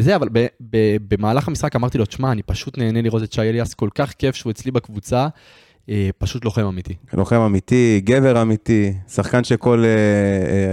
[0.00, 3.40] זה, אבל ב- ב- במהלך המשחק אמרתי לו, תשמע, אני פשוט נהנה לראות את שי
[3.40, 5.26] אליאס, כל כך כיף שהוא אצלי בקבוצה,
[6.18, 6.94] פשוט לוחם אמיתי.
[7.14, 9.84] לוחם אמיתי, גבר אמיתי, שחקן שכל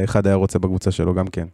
[0.03, 1.45] אחד היה רוצה בקבוצה שלו גם כן.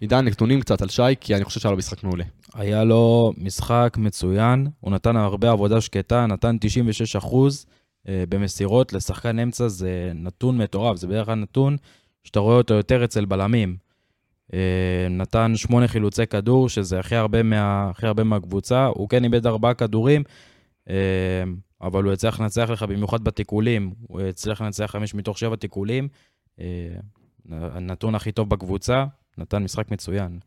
[0.00, 2.24] עידן, נתונים קצת על שי, כי אני חושב שהיה לו משחק מעולה.
[2.54, 7.66] היה לו משחק מצוין, הוא נתן הרבה עבודה שקטה, נתן 96 אחוז
[8.08, 11.76] אה, במסירות לשחקן אמצע, זה נתון מטורף, זה בדרך כלל נתון
[12.24, 13.76] שאתה רואה אותו יותר אצל בלמים.
[14.54, 19.46] אה, נתן שמונה חילוצי כדור, שזה הכי הרבה, מה, הכי הרבה מהקבוצה, הוא כן איבד
[19.46, 20.22] ארבעה כדורים,
[20.88, 20.94] אה,
[21.80, 26.08] אבל הוא הצליח לנצח לך במיוחד בתיקולים, הוא הצליח לנצח חמש מתוך שבע תיקולים,
[27.50, 29.04] הנתון הכי טוב בקבוצה,
[29.38, 30.38] נתן משחק מצוין.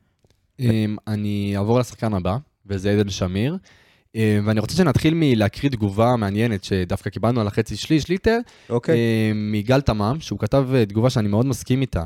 [0.59, 3.57] אמ, אני אעבור לשחקן הבא, וזה עדן שמיר.
[4.15, 8.95] אמ, ואני רוצה שנתחיל מלהקריא תגובה מעניינת שדווקא קיבלנו על החצי שליש ליטר, אוקיי.
[9.31, 12.05] אמ, מיגאל תמם, שהוא כתב אה, תגובה שאני מאוד מסכים איתה.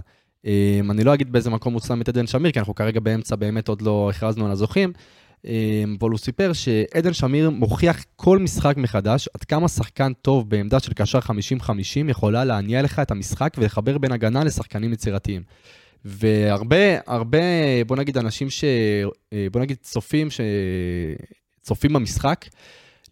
[0.89, 3.67] אני לא אגיד באיזה מקום הוא שם את עדן שמיר, כי אנחנו כרגע באמצע באמת
[3.67, 4.93] עוד לא הכרזנו על הזוכים,
[5.45, 10.93] אבל הוא סיפר שעדן שמיר מוכיח כל משחק מחדש עד כמה שחקן טוב בעמדה של
[10.93, 11.71] קשר 50-50
[12.07, 15.41] יכולה להניע לך את המשחק ולחבר בין הגנה לשחקנים יצירתיים.
[16.05, 17.37] והרבה, הרבה,
[17.87, 18.63] בוא נגיד, אנשים ש...
[19.33, 20.41] אה, בוא נגיד, צופים ש...
[21.61, 22.45] צופים במשחק,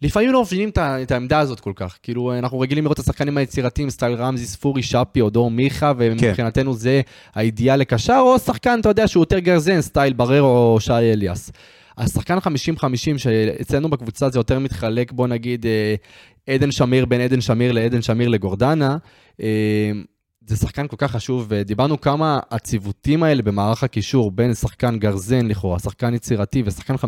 [0.02, 1.98] לפעמים לא מבינים את העמדה הזאת כל כך.
[2.02, 6.74] כאילו, אנחנו רגילים לראות את השחקנים היצירתיים, סטייל רמזי, ספורי, שפי או דור מיכה, ומבחינתנו
[6.74, 7.00] זה
[7.34, 11.52] האידיאל לקשר, או שחקן, אתה יודע, שהוא יותר גרזן, סטייל בררו או שי אליאס.
[11.98, 12.40] השחקן 50-50
[13.16, 15.94] שאצלנו בקבוצה זה יותר מתחלק, בוא נגיד, אה,
[16.54, 18.96] עדן שמיר בין עדן שמיר לעדן שמיר לגורדנה.
[20.46, 25.78] זה שחקן כל כך חשוב, ודיברנו כמה הציוותים האלה במערך הקישור בין שחקן גרזן לכאורה,
[25.78, 26.98] שחקן יצירתי ושחקן 50-50,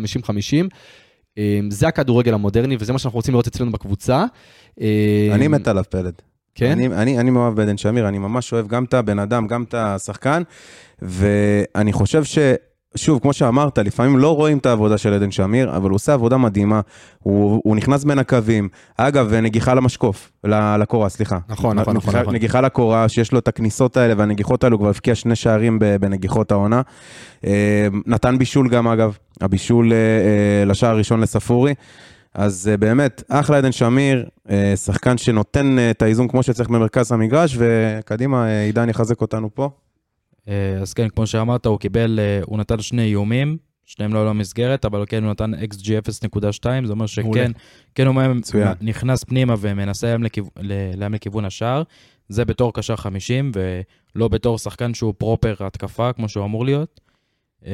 [1.37, 4.25] אה, זה הכדורגל המודרני, וזה מה שאנחנו רוצים לראות אצלנו בקבוצה.
[4.81, 6.13] אה, אני מת עליו פלד.
[6.55, 6.71] כן?
[6.71, 9.73] אני, אני, אני מאוהב בעדן שמיר, אני ממש אוהב גם את הבן אדם, גם את
[9.73, 10.43] השחקן,
[11.01, 12.37] ואני חושב ש...
[12.97, 16.37] שוב, כמו שאמרת, לפעמים לא רואים את העבודה של עדן שמיר, אבל הוא עושה עבודה
[16.37, 16.81] מדהימה.
[17.23, 18.69] הוא, הוא נכנס בין הקווים.
[18.97, 20.31] אגב, נגיחה למשקוף,
[20.79, 21.37] לקורה, סליחה.
[21.49, 22.33] נכון, נכון, נכון, נגיחה, נכון.
[22.35, 26.51] נגיחה לקורה, שיש לו את הכניסות האלה והנגיחות האלו, הוא כבר הבקיע שני שערים בנגיחות
[26.51, 26.81] העונה.
[27.45, 31.73] אה, נתן בישול גם, אגב, הבישול אה, אה, לשער הראשון לספורי.
[32.33, 34.25] אז באמת, אחלה עדן שמיר,
[34.75, 39.69] שחקן שנותן את האיזון כמו שצריך במרכז המגרש, וקדימה, עידן יחזק אותנו פה.
[40.47, 44.85] אה, אז כן, כמו שאמרת, הוא קיבל, אה, הוא נתן שני איומים, שניהם לא למסגרת,
[44.85, 45.87] אבל כן, הוא נתן XG
[46.27, 47.05] 0.2, זה אומר.
[47.05, 47.51] שכן,
[47.95, 48.75] כן, הוא.
[48.81, 50.15] נכנס פנימה ומנסה
[50.95, 51.83] להם לכיוון השער.
[52.29, 53.51] זה בתור קשר 50,
[54.15, 56.99] ולא בתור שחקן שהוא פרופר התקפה, כמו שהוא אמור להיות.
[57.65, 57.71] אה,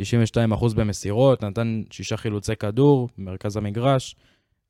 [0.00, 4.16] 92% במסירות, נתן שישה חילוצי כדור במרכז המגרש.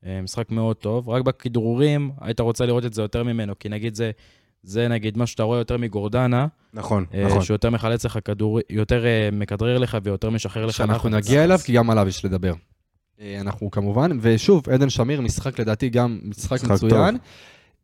[0.06, 1.08] אה, משחק מאוד טוב.
[1.08, 4.10] רק בכדרורים, היית רוצה לראות את זה יותר ממנו, כי נגיד זה,
[4.62, 7.42] זה נגיד מה שאתה רואה יותר מגורדנה, נכון, אה, נכון.
[7.42, 10.74] שהוא יותר מחלץ לך כדור, יותר אה, מכדרר לך ויותר משחרר לך.
[10.74, 11.08] שאנחנו.
[11.08, 12.52] נגיע אליו, כי גם עליו יש לדבר.
[13.20, 17.16] אה, אנחנו כמובן, ושוב, עדן שמיר, משחק לדעתי גם משחק משחק מצוין.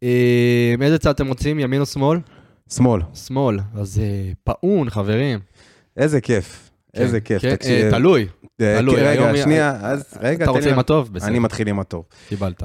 [0.02, 2.18] אה, מאיזה צד אתם רוצים, ימין או שמאל?
[2.72, 3.00] שמאל.
[3.14, 5.38] שמאל, אז אה, פאון, חברים.
[5.96, 6.70] איזה כיף.
[6.94, 7.84] איזה כן, כיף, כן, תקשיב.
[7.84, 8.26] אה, תלוי,
[8.60, 10.70] אה, תלוי, רגע, היום- שנייה, אז רגע, אתה רוצה.
[10.72, 11.12] עם הטוב?
[11.12, 12.04] בסדר, אני מתחיל עם הטוב.
[12.28, 12.62] קיבלת.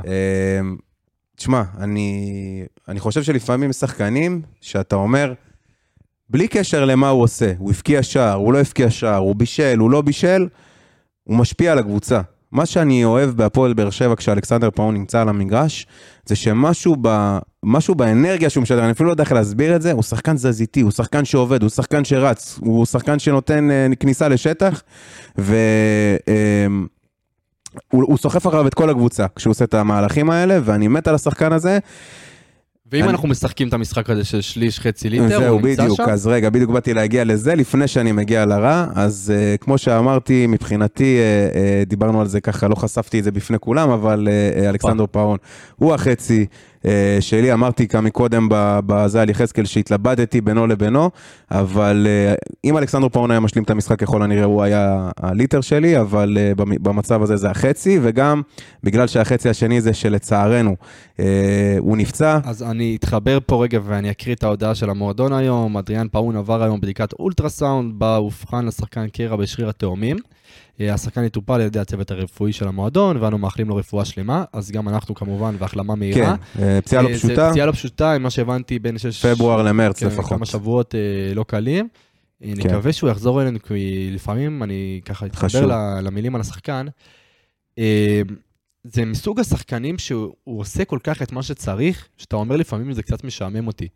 [1.40, 5.34] תשמע, אני, אני חושב שלפעמים שחקנים שאתה אומר,
[6.30, 9.92] בלי קשר למה הוא עושה, הוא הבקיע שער, הוא לא הבקיע שער, הוא בישל, הוא
[9.92, 10.48] לא בישל,
[11.24, 12.22] הוא משפיע על הקבוצה.
[12.52, 15.88] מה שאני אוהב בהפועל באר שבע כשאלכסנדר פאון נמצא על המגרש,
[16.26, 19.92] זה שמשהו ב, משהו באנרגיה שהוא משדר, אני אפילו לא יודע איך להסביר את זה,
[19.92, 24.82] הוא שחקן תזזיתי, הוא שחקן שעובד, הוא שחקן שרץ, הוא שחקן שנותן אה, כניסה לשטח,
[25.38, 26.88] והוא
[27.92, 31.54] הוא סוחף אחריו את כל הקבוצה כשהוא עושה את המהלכים האלה, ואני מת על השחקן
[31.54, 31.80] הזה.
[32.92, 35.98] ואם אני- אנחנו משחקים את המשחק הזה של שליש חצי ליטר, זהו, הוא נמצא בדיוק,
[35.98, 36.10] שם?
[36.10, 41.18] אז רגע, בדיוק באתי להגיע לזה לפני שאני מגיע לרע, אז uh, כמו שאמרתי, מבחינתי,
[41.20, 41.56] uh,
[41.86, 45.06] uh, דיברנו על זה ככה, לא חשפתי את זה בפני כולם, אבל uh, uh, אלכסנדר
[45.12, 45.38] פאון
[45.76, 46.46] הוא החצי
[47.20, 48.48] שלי, אמרתי כאן מקודם
[48.86, 51.10] בזה על יחזקאל שהתלבטתי בינו לבינו,
[51.52, 56.00] אבל uh, אם אלכסנדר פאון היה משלים את המשחק, ככל הנראה הוא היה הליטר שלי,
[56.00, 58.42] אבל במ- במצב הזה זה החצי, וגם
[58.84, 60.76] בגלל שהחצי השני זה שלצערנו
[61.80, 65.78] הוא נפצע, אז אני אתחבר פה רגע ואני אקריא את ההודעה של המועדון היום.
[65.78, 70.18] אדריאן פאון עבר היום בדיקת אולטרסאונד, בה אובחן לשחקן קרע בשריר התאומים.
[70.82, 74.72] אה, השחקן יטופל על ידי הצוות הרפואי של המועדון, ואנו מאחלים לו רפואה שלמה, אז
[74.72, 76.36] גם אנחנו כמובן, והחלמה כן, מהירה.
[76.56, 77.50] uh, פציעה לא אה, פשוטה.
[77.50, 79.26] פציעה לא פשוטה, ממה שהבנתי, בין שש...
[79.26, 80.38] פברואר למרץ כן, לפחות.
[80.38, 81.88] כמה שבועות אה, לא קלים.
[82.44, 82.68] אה, כן.
[82.68, 85.26] נקווה שהוא יחזור אלינו, כי לפעמים אני ככה.
[85.26, 85.66] אתחבר
[86.02, 86.86] למילים על השחקן.
[87.80, 88.22] אה,
[88.84, 93.04] זה מסוג השחקנים שהוא הוא עושה כל כך את מה שצריך, שאתה אומר לפעמים זה
[93.04, 93.88] קצת משעמם אותי.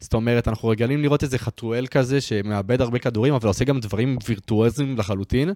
[0.00, 4.18] זאת אומרת, אנחנו רגילים לראות איזה חתואל כזה שמאבד הרבה כדורים, אבל עושה גם דברים
[4.28, 5.50] וירטואוזיים לחלוטין.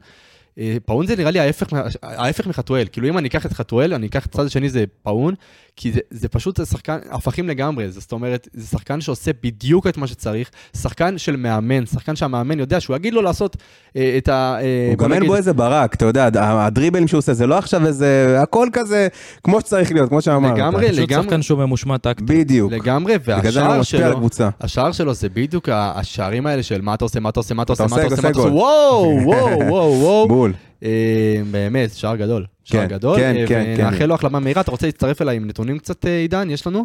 [0.59, 1.67] אה, פאון זה נראה לי ההפך,
[2.03, 2.87] ההפך מחתואל.
[2.93, 5.35] כאילו אם אני אקח את חתואל, אני אקח את הצד השני זה פאון,
[5.77, 7.91] כי זה, זה פשוט זה שחקן, הפכים לגמרי.
[7.91, 12.81] זאת אומרת, זה שחקן שעושה בדיוק את מה שצריך, שחקן של מאמן, שחקן שהמאמן יודע
[12.81, 13.57] שהוא יגיד לו לעשות
[13.97, 14.57] אה, את ה...
[14.61, 17.87] אה, הוא גם אין בו איזה ברק, אתה יודע, הדריבלים שהוא עושה, זה לא עכשיו
[17.87, 19.09] איזה, הכל כזה,
[19.45, 20.59] כמו שצריך להיות, כמו שאמרת.
[20.59, 21.25] לגמרי, פשוט לגמרי.
[21.25, 22.27] שחקן שהוא ממושמע טקטית.
[22.27, 22.73] בדיוק.
[22.73, 24.29] לגמרי, והשער שלו.
[24.61, 27.73] השער שלו זה בדיוק השערים האלה של מה אתה עושה, מה אתה עושה, מה אתה
[27.73, 28.59] עושה, מה עושה, אתה עושה, עושה מה אתה עושה, גול.
[28.59, 30.44] וואו, וואו, וואו, וואו.
[30.45, 30.53] בול.
[30.83, 32.47] אה, באמת, שער גדול.
[32.65, 33.17] שער כן, גדול.
[33.19, 33.83] כן, כן, כן.
[33.87, 34.61] ונאחל לו החלמה מהירה.
[34.63, 36.51] אתה רוצה להצטרף אליי עם נתונים קצת, אה, עידן?
[36.51, 36.85] יש לנו?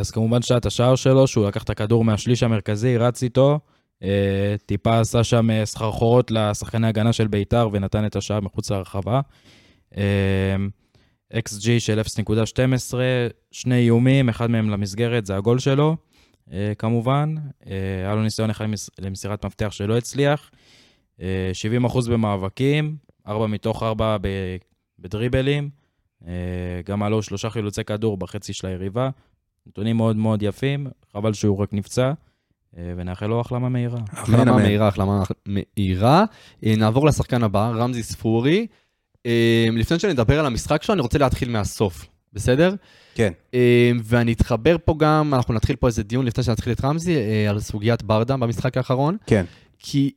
[0.00, 3.58] אז כמובן שעת השער שלו, שהוא לקח את הכדור מהשליש המרכזי, רץ איתו,
[4.66, 9.20] טיפה עשה שם סחרחורות לשחקני הגנה של ביתר ונתן את השער מחוץ לרחבה.
[11.34, 12.94] XG של 0.12,
[13.52, 15.96] שני איומים, אחד מהם למסגרת, זה הגול שלו,
[16.78, 17.34] כמובן.
[18.04, 20.50] היה לו ניסיון אחד למס- למסירת מפתח שלא הצליח.
[21.22, 21.50] אה,
[21.86, 22.96] 70% במאבקים,
[23.28, 24.56] 4 מתוך 4 ב-
[24.98, 25.70] בדריבלים.
[26.26, 26.32] אה,
[26.86, 29.10] גם עלו שלושה חילוצי כדור בחצי של היריבה.
[29.66, 32.12] נתונים מאוד מאוד יפים, חבל שהוא רק נפצע,
[32.76, 33.98] אה, ונאחל לו החלמה מהירה.
[34.12, 34.56] החלמה.
[34.56, 36.24] מהירה, החלמה מהירה.
[36.62, 38.66] נעבור לשחקן הבא, רמזי ספורי.
[39.72, 42.74] לפני שנדבר על המשחק שלו, אני רוצה להתחיל מהסוף, בסדר?
[43.14, 43.32] כן.
[44.04, 47.16] ואני אתחבר פה גם, אנחנו נתחיל פה איזה דיון לפני שנתחיל את רמזי,
[47.48, 49.16] על סוגיית ברדה במשחק האחרון.
[49.26, 49.44] כן.
[49.78, 50.10] כי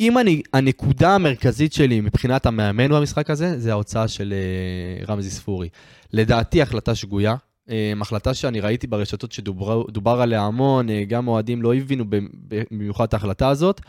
[0.00, 5.68] אם אני, הנקודה המרכזית שלי מבחינת המאמן במשחק הזה, זה ההוצאה של אה, רמזי ספורי.
[6.12, 7.36] לדעתי החלטה שגויה.
[7.70, 12.04] אה, החלטה שאני ראיתי ברשתות שדובר עליה המון, אה, גם אוהדים לא הבינו
[12.48, 13.80] במיוחד את ההחלטה הזאת.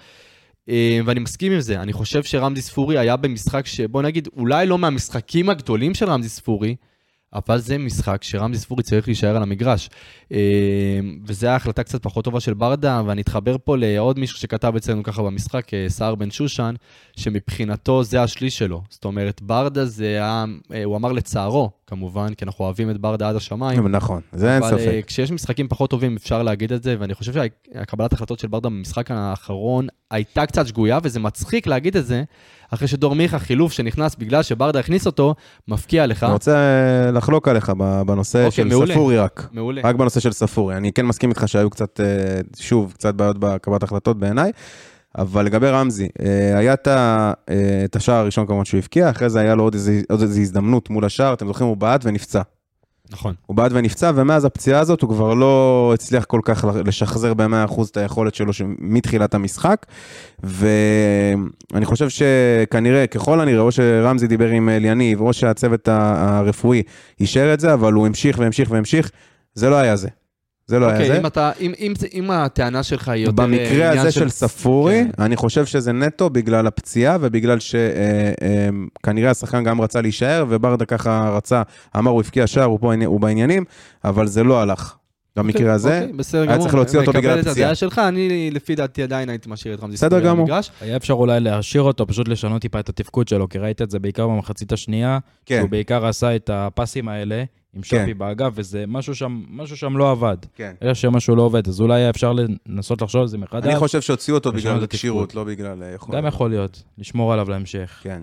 [0.69, 4.77] אה, ואני מסכים עם זה, אני חושב שרמזי ספורי היה במשחק שבוא נגיד, אולי לא
[4.77, 6.75] מהמשחקים הגדולים של רמזי ספורי,
[7.37, 9.89] אבל זה משחק שרמזי ספורי צריך להישאר על המגרש.
[10.31, 10.37] אה,
[11.25, 15.23] וזו ההחלטה קצת פחות טובה של ברדה, ואני אתחבר פה לעוד מישהו שכתב אצלנו ככה
[15.23, 16.75] במשחק, אה, סער בן שושן,
[17.15, 18.81] שמבחינתו זה השליש שלו.
[18.89, 23.29] זאת אומרת, ברדה זה היה, אה, הוא אמר לצערו, כמובן, כי אנחנו אוהבים את ברדה
[23.29, 23.87] עד השמיים.
[23.87, 25.03] נכון, זה אין אבל ספק.
[25.07, 29.11] כשיש משחקים פחות טובים אפשר להגיד את זה, ואני חושב שהקבלת החלטות של ברדה במשחק
[29.11, 32.23] האחרון הייתה קצת שגויה, וזה מצחיק להגיד את זה,
[32.71, 35.35] אחרי שדור מיכה, חילוף שנכנס בגלל שברדה הכניס אותו,
[35.67, 36.23] מפקיע לך.
[36.23, 37.71] אני רוצה אה, לחלוק עליך
[38.05, 38.93] בנושא אוקיי, של מעולה.
[38.93, 39.47] ספורי רק.
[39.51, 39.81] מעולה.
[39.83, 40.77] רק בנושא של ספורי.
[40.77, 42.05] אני כן מסכים איתך שהיו קצת, אה,
[42.59, 44.51] שוב, קצת בעיות בקבלת החלטות בעיניי,
[45.17, 46.73] אבל לגבי רמזי, אה, היה
[47.85, 49.75] את השער הראשון כמובן שהוא הבקיע, אחרי זה היה לו עוד
[50.21, 52.41] איזו הזדמנות מול השער, אתם זוכרים, הוא בעט ונפצע.
[53.11, 53.33] נכון.
[53.45, 57.97] הוא בעט ונפצע, ומאז הפציעה הזאת הוא כבר לא הצליח כל כך לשחזר ב-100% את
[57.97, 59.85] היכולת שלו מתחילת המשחק.
[60.43, 66.83] ואני חושב שכנראה, ככל הנראה, או שרמזי דיבר עם אליניב, או שהצוות הרפואי
[67.19, 69.11] אישר את זה, אבל הוא המשיך והמשיך והמשיך,
[69.53, 70.07] זה לא היה זה.
[70.67, 71.17] זה לא היה אוקיי, זה.
[71.19, 73.41] אם אתה, אם- אם אם הטענה שלך היא יותר...
[73.43, 75.23] אה, במקרה הזה של ספורי, כן.
[75.23, 81.61] אני חושב שזה נטו בגלל הפציעה ובגלל שכנראה השחקן גם רצה להישאר, וברדה ככה רצה,
[81.97, 83.63] אמר הוא הבקיע שער, הוא פה הוא בעניינים,
[84.05, 84.95] אבל זה לא הלך.
[85.35, 86.61] במקרה הזה, אוקיי, בסדר היה גמור.
[86.63, 87.67] צריך להוציא אותו בגלל מקבל את הפציעה.
[87.67, 90.41] הדעה שלך, אני לפי דעתי עדיין הייתי משאיר את רמזי בסדר גמור.
[90.41, 90.71] המגרש.
[90.81, 93.99] היה אפשר אולי להשאיר אותו, פשוט לשנות טיפה את התפקוד שלו, כי ראית את זה
[93.99, 97.43] בעיקר במחצית השנייה, כן, שהוא בעיקר עשה את הפסים האלה
[97.75, 98.03] עם כן.
[98.03, 100.37] שפי באגף, וזה משהו שם, משהו שם לא עבד.
[100.55, 100.73] כן.
[100.81, 102.33] היה שמשהו לא עובד, אז אולי היה אפשר
[102.67, 103.65] לנסות לחשוב על זה מחדש.
[103.65, 105.35] אני חושב שהוציאו אותו בגלל הכשירות.
[105.35, 106.17] לא בגלל אה, יכולת.
[106.17, 107.99] גם יכול להיות, לשמור עליו להמשך.
[108.03, 108.21] כן.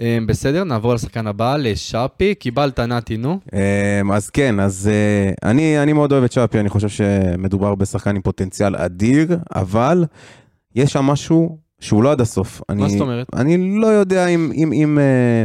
[0.00, 2.34] אה, בסדר, נעבור לשחקן הבא, לשאפי.
[2.34, 3.38] קיבלת נתי, נו.
[3.52, 8.16] אמ, אז כן, אז אה, אני, אני מאוד אוהב את שפי, אני חושב שמדובר בשחקן
[8.16, 10.04] עם פוטנציאל אדיר, אבל
[10.74, 12.62] יש שם משהו שהוא לא עד הסוף.
[12.68, 13.26] מה אני, זאת אומרת?
[13.36, 14.52] אני לא יודע אם...
[14.54, 15.44] אם, אם אה,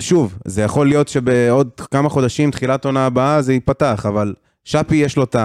[0.00, 4.34] שוב, זה יכול להיות שבעוד כמה חודשים, תחילת עונה הבאה, זה ייפתח, אבל
[4.64, 5.36] שפי יש לו את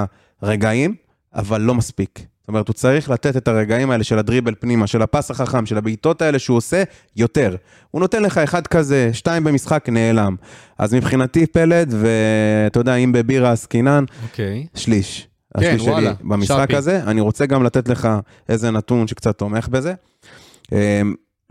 [0.42, 0.96] הרגעים,
[1.36, 2.20] אבל לא מספיק.
[2.40, 5.78] זאת אומרת, הוא צריך לתת את הרגעים האלה של הדריבל פנימה, של הפס החכם, של
[5.78, 6.84] הבעיטות האלה שהוא עושה,
[7.16, 7.56] יותר.
[7.92, 10.36] הוא נותן לך אחד כזה, שתיים במשחק, נעלם.
[10.78, 14.66] אז מבחינתי פלד, ואתה יודע, אם בבירה עסקינן, אוקיי.
[14.76, 15.28] שליש.
[15.60, 16.76] כן, השליש שלי וואלה, במשחק שפי.
[16.76, 17.02] הזה.
[17.08, 18.10] אני רוצה גם לתת לך
[18.50, 19.94] איזה נתון שקצת תומך בזה.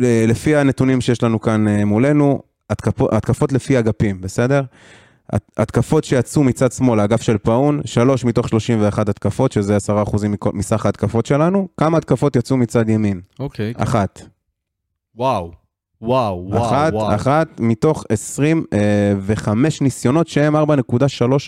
[0.00, 4.62] ל- לפי הנתונים שיש לנו כאן אה, מולנו, התקפות, התקפות לפי אגפים, בסדר?
[5.30, 10.50] הת- התקפות שיצאו מצד שמאל, האגף של פאון, שלוש מתוך 31 התקפות, שזה 10% מכל-
[10.54, 11.68] מסך ההתקפות שלנו.
[11.76, 13.20] כמה התקפות יצאו מצד ימין?
[13.40, 13.72] אוקיי.
[13.76, 14.22] אחת.
[15.16, 15.63] וואו.
[16.02, 17.14] וואו, וואו, אחת, וואו.
[17.14, 20.62] אחת מתוך 25 ניסיונות שהם 4.3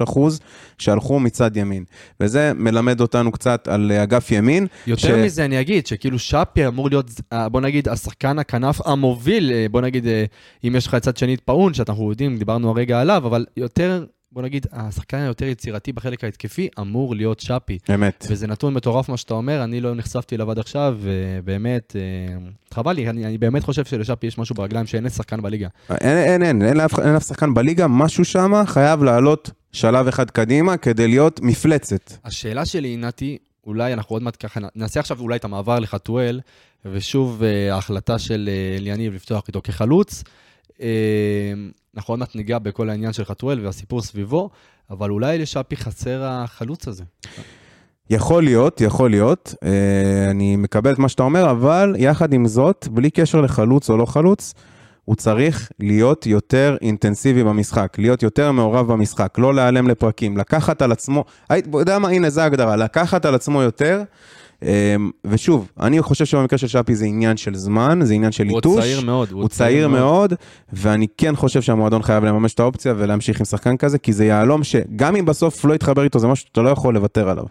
[0.05, 0.41] אחוז
[0.79, 1.85] שהלכו מצד ימין.
[2.21, 4.67] וזה מלמד אותנו קצת על אה, אגף ימין.
[4.87, 9.53] יותר ש- מזה אני אגיד שכאילו שפי אמור להיות, אה, בוא נגיד, השחקן הכנף המוביל,
[9.53, 10.25] אה, בוא נגיד, אה,
[10.65, 14.05] אם יש לך צד שני את פאון, שאנחנו יודעים, דיברנו הרגע עליו, אבל יותר,
[14.37, 17.79] בוא נגיד, השחקן היותר יצירתי בחלק ההתקפי אמור להיות שפי.
[17.95, 18.27] אמת.
[18.31, 22.37] וזה נתון מטורף מה שאתה אומר, אני לא נחשפתי אליו עד עכשיו, ובאמת, אה,
[22.75, 25.69] חבל לי, אני, אני באמת חושב שלשפי יש משהו ברגליים שאין לשחקן בליגה.
[25.91, 30.31] אין, אין, אין, אין, לאף, אין אף שחקן בליגה, משהו שם חייב לעלות שלב אחד
[30.31, 32.13] קדימה כדי להיות מפלצת.
[32.25, 36.41] השאלה שלי, נתי, אולי אנחנו עוד מעט ככה, נעשה עכשיו אולי את המעבר לחתואל,
[36.85, 40.25] ושוב אה, ההחלטה של אה, אליניב לפתוח איתו כחלוץ.
[40.81, 40.89] אה,
[41.97, 44.51] אנחנו עוד מעט ניגע בכל העניין של חתואל והסיפור סביבו,
[44.91, 47.05] אבל אולי לשאפי חסר החלוץ הזה.
[48.11, 52.89] יכול להיות, יכול להיות, אה, אני מקבל את מה שאתה אומר, אבל יחד עם זאת,
[52.91, 54.55] בלי קשר לחלוץ או לא חלוץ,
[55.05, 60.93] הוא צריך להיות יותר אינטנסיבי במשחק, להיות יותר מעורב במשחק, לא להיעלם לפרקים, לקחת על
[60.93, 64.03] עצמו, אתה יודע מה, הנה, זה ההגדרה, לקחת על עצמו יותר,
[65.27, 68.75] ושוב, אני חושב שבמקרה של שפי זה עניין של זמן, זה עניין של הוא ליטוש.
[68.75, 69.33] עוד צעיר מאוד.
[69.33, 70.35] הוא צעיר מאוד,
[70.73, 74.65] ואני כן חושב שהמועדון חייב לממש את האופציה ולהמשיך עם שחקן כזה, כי זה יהלום
[74.65, 77.45] שגם אם בסוף לא יתחבר איתו, זה משהו שאתה לא יכול לוותר עליו.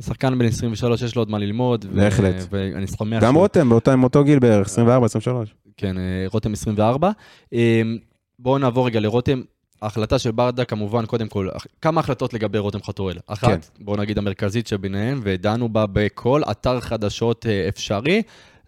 [0.00, 1.86] שחקן בן 23, יש לו עוד מה ללמוד.
[1.94, 2.34] בהחלט.
[2.50, 3.22] ואני שמח.
[3.22, 5.54] גם רותם, באותה- עם אותו גיל בערך, 24, 23.
[5.76, 7.10] כן, אה, רותם 24.
[7.54, 7.82] אה,
[8.38, 9.40] בואו נעבור רגע לרותם.
[9.82, 11.48] ההחלטה של ברדה, כמובן, קודם כל,
[11.82, 13.16] כמה החלטות לגבי רותם חתואל.
[13.26, 13.58] אחת, כן.
[13.84, 18.22] בואו נגיד המרכזית שביניהן, ודנו בה בכל אתר חדשות אה, אפשרי,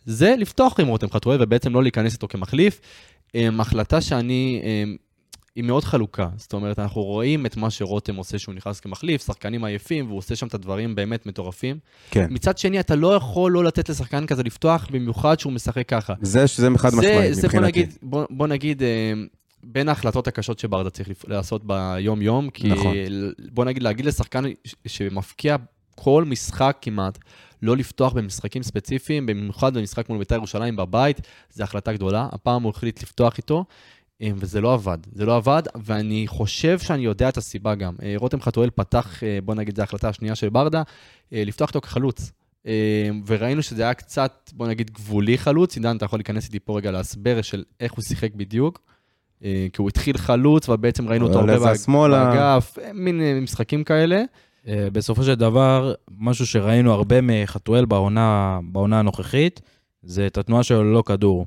[0.06, 2.80] זה לפתוח עם רותם חתואל ובעצם לא להיכנס איתו כמחליף.
[3.34, 4.84] אה, החלטה שאני, אה,
[5.56, 6.28] היא מאוד חלוקה.
[6.36, 10.36] זאת אומרת, אנחנו רואים את מה שרותם עושה שהוא נכנס כמחליף, שחקנים עייפים, והוא עושה
[10.36, 11.78] שם את הדברים באמת מטורפים.
[12.10, 12.26] כן.
[12.30, 16.14] מצד שני, אתה לא יכול לא לתת לשחקן כזה לפתוח, במיוחד שהוא משחק ככה.
[16.22, 17.66] זה שזה חד זה- משמעית זה בוא מבחינתי.
[17.68, 18.88] נגיד, בוא, בוא נגיד, אה,
[19.66, 22.94] בין ההחלטות הקשות שברדה צריך לעשות ביום-יום, כי נכון.
[23.52, 24.44] בוא נגיד, להגיד לשחקן
[24.86, 25.56] שמפקיע
[25.94, 27.18] כל משחק כמעט,
[27.62, 32.28] לא לפתוח במשחקים ספציפיים, במיוחד במשחק מול בית"ר ירושלים בבית, זו החלטה גדולה.
[32.32, 33.64] הפעם הוא החליט לפתוח איתו,
[34.22, 34.98] אה, וזה לא עבד.
[35.12, 37.94] זה לא עבד, ואני חושב שאני יודע את הסיבה גם.
[38.02, 40.82] אה, רותם חתואל פתח, אה, בוא נגיד, זו ההחלטה השנייה של ברדה,
[41.32, 42.32] אה, לפתוח איתו כחלוץ.
[42.66, 45.76] אה, וראינו שזה היה קצת, בוא נגיד, גבולי חלוץ.
[45.76, 48.93] עידן, אתה יכול להיכנס איתי פה רגע להסבר של איך הוא שיחק בדיוק.
[49.44, 52.24] אה, כי הוא התחיל חלוץ, ובעצם ראינו אותו הרבה שמאלה.
[52.24, 54.22] באגף, אה, מין אה, משחקים כאלה.
[54.68, 59.60] אה, בסופו של דבר, משהו שראינו הרבה מחתואל בעונה, בעונה הנוכחית,
[60.02, 61.46] זה את התנועה שלו ללא כדור.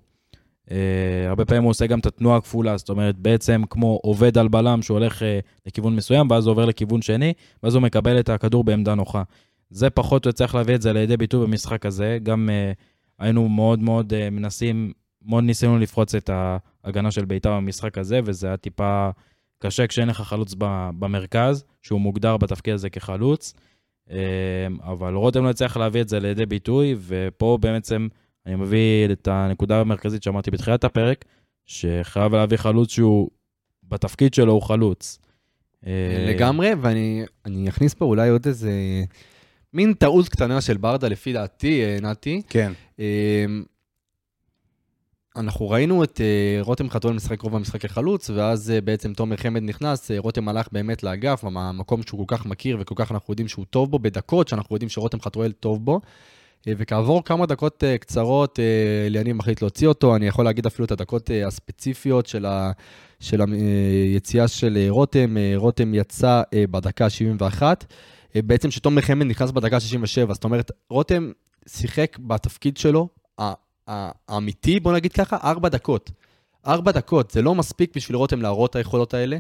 [0.71, 4.47] אה, הרבה פעמים הוא עושה גם את התנועה הכפולה, זאת אומרת, בעצם כמו עובד על
[4.47, 7.33] בלם שהוא הולך אה, לכיוון מסוים, ואז הוא עובר לכיוון שני,
[7.63, 9.23] ואז הוא מקבל את הכדור בעמדה נוחה.
[9.69, 12.17] זה פחות או צריך להביא את זה לידי ביטוי במשחק הזה.
[12.23, 12.71] גם אה,
[13.19, 14.91] היינו מאוד מאוד אה, מנסים,
[15.25, 16.29] מאוד ניסינו לפרוץ את
[16.87, 19.09] ההגנה של בית"ר במשחק הזה, וזה היה טיפה
[19.59, 23.53] קשה כשאין לך חלוץ ב- במרכז, שהוא מוגדר בתפקיד הזה כחלוץ.
[24.11, 28.07] אה, אבל רותם לא הצליח להביא את זה לידי ביטוי, ופה בעצם
[28.45, 31.25] אני מביא את הנקודה המרכזית שאמרתי בתחילת הפרק,
[31.65, 33.29] שחייב להביא חלוץ שהוא,
[33.83, 35.19] בתפקיד שלו הוא חלוץ.
[35.87, 38.71] אה, לגמרי, ואני אני אכניס פה אולי עוד איזה
[39.73, 42.41] מין טעות קטנה של ברדה, לפי דעתי, אה, נתי.
[42.49, 42.71] כן.
[45.37, 49.63] אנחנו ראינו את אה, רותם חתואל משחק רוב המשחק כחלוץ, ואז אה, בעצם תומר חמד
[49.63, 53.47] נכנס, אה, רותם הלך באמת לאגף, המקום שהוא כל כך מכיר וכל כך אנחנו יודעים
[53.47, 56.01] שהוא טוב בו, בדקות שאנחנו יודעים שרותם חתואל טוב בו.
[56.67, 58.59] וכעבור כמה דקות קצרות,
[59.09, 62.71] ליניב מחליט להוציא אותו, אני יכול להגיד אפילו את הדקות הספציפיות של, ה,
[63.19, 65.35] של היציאה של רותם.
[65.55, 67.61] רותם יצא בדקה ה-71,
[68.37, 71.31] אה, בעצם שתומר חמד נכנס בדקה ה-67, זאת אומרת, רותם
[71.67, 73.07] שיחק בתפקיד שלו,
[73.87, 76.11] האמיתי, בוא נגיד ככה, ארבע דקות.
[76.67, 79.37] ארבע דקות, זה לא מספיק בשביל רותם להראות את היכולות האלה.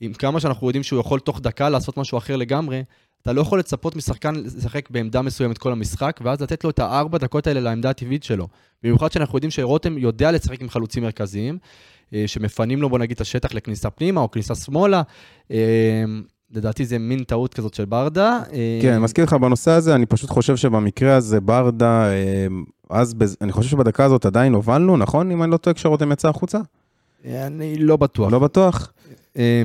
[0.00, 2.82] עם כמה שאנחנו יודעים שהוא יכול תוך דקה לעשות משהו אחר לגמרי,
[3.22, 7.18] אתה לא יכול לצפות משחקן לשחק בעמדה מסוימת כל המשחק, ואז לתת לו את הארבע
[7.18, 8.48] דקות האלה לעמדה הטבעית שלו.
[8.82, 11.58] במיוחד שאנחנו יודעים שרותם יודע לשחק עם חלוצים מרכזיים,
[12.14, 15.02] אה, שמפנים לו, בוא נגיד, את השטח לכניסה פנימה או כניסה שמאלה.
[16.52, 18.40] לדעתי זה מין טעות כזאת של ברדה.
[18.52, 22.46] אה, כן, מסכים לך בנושא הזה, אני פשוט חושב שבמקרה הזה ברדה, אה,
[22.90, 25.30] אז בז- אני חושב שבדקה הזאת עדיין הובלנו, נכון?
[25.30, 26.58] אם אני לא טועה כשרותם יצא החוצה?
[27.24, 28.32] אני לא בטוח.
[28.32, 28.92] לא בטוח?
[29.38, 29.62] אה,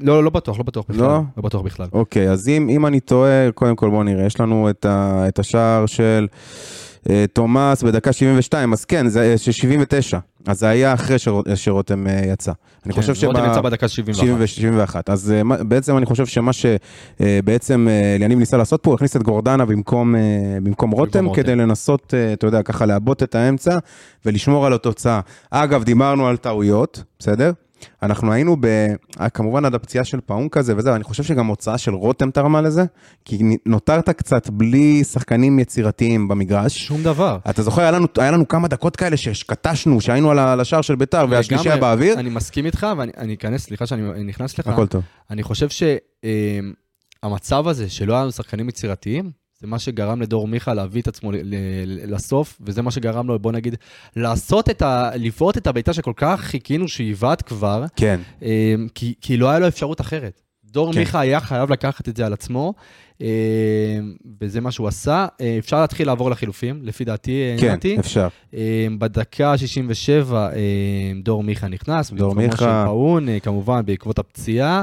[0.00, 1.02] לא, לא בטוח, לא בטוח בכלל.
[1.06, 1.20] לא?
[1.36, 1.86] לא בטוח בכלל.
[1.92, 5.38] אוקיי, אז אם, אם אני טועה, קודם כל בוא נראה, יש לנו את, ה, את
[5.38, 6.26] השער של
[7.10, 11.42] אה, תומאס בדקה 72, אז כן, זה אה, של 79, אז זה היה אחרי שרו,
[11.54, 12.52] שרותם אה, יצא.
[12.86, 14.26] אני חושב כן, רותם יצא בדקה 71.
[14.26, 15.10] 70 71.
[15.10, 19.64] אז אה, בעצם אני חושב שמה שבעצם אליניב ניסה לעשות פה, הוא הכניס את גורדנה
[19.64, 20.20] במקום, אה,
[20.92, 21.34] רותם.
[21.34, 23.78] כדי לנסות, אה, אתה יודע, ככה לעבות את האמצע
[24.26, 25.20] ולשמור על התוצאה.
[25.50, 27.52] אגב, דיברנו על טעויות, בסדר?
[28.02, 28.66] אנחנו היינו ב...
[29.20, 32.60] אה, כמובן עד הפציעה של פאון כזה וזה, אני חושב שגם הוצאה של רותם תרמה
[32.60, 32.84] לזה,
[33.24, 36.78] כי נותרת קצת בלי שחקנים יצירתיים במגרש.
[36.78, 37.38] שום דבר.
[37.50, 41.26] אתה זוכר, היה לנו, היה לנו כמה דקות כאלה שקטשנו, שהיינו על השער של ביתר
[41.30, 42.20] והשלישי היה באוויר.
[42.20, 44.66] אני מסכים איתך, ואני אני אכנס, סליחה שאני נכנס לך.
[44.66, 45.02] הכל טוב.
[45.30, 45.68] אני חושב
[47.22, 51.30] שהמצב הזה שלא היה לנו שחקנים יצירתיים, זה מה שגרם לדור מיכה להביא את עצמו
[51.86, 53.76] לסוף, וזה מה שגרם לו, בוא נגיד,
[54.16, 55.10] לעשות את ה...
[55.14, 58.20] לבעוט את הבעיטה שכל כך חיכינו שיבעט כבר, כן.
[58.42, 60.40] אה, כי, כי לא היה לו אפשרות אחרת.
[60.64, 60.92] דור כן.
[60.92, 60.98] כן.
[60.98, 62.74] מיכה היה חייב לקחת את זה על עצמו,
[63.22, 63.26] אה,
[64.40, 65.26] וזה מה שהוא עשה.
[65.40, 67.98] אה, אפשר להתחיל לעבור לחילופים, לפי דעתי, אה, כן, נתי.
[67.98, 68.28] אפשר.
[68.54, 70.50] אה, בדקה ה-67 אה,
[71.22, 72.56] דור מיכה נכנס, דור במקומו מיכה.
[72.56, 74.82] של פאון, אה, כמובן בעקבות הפציעה,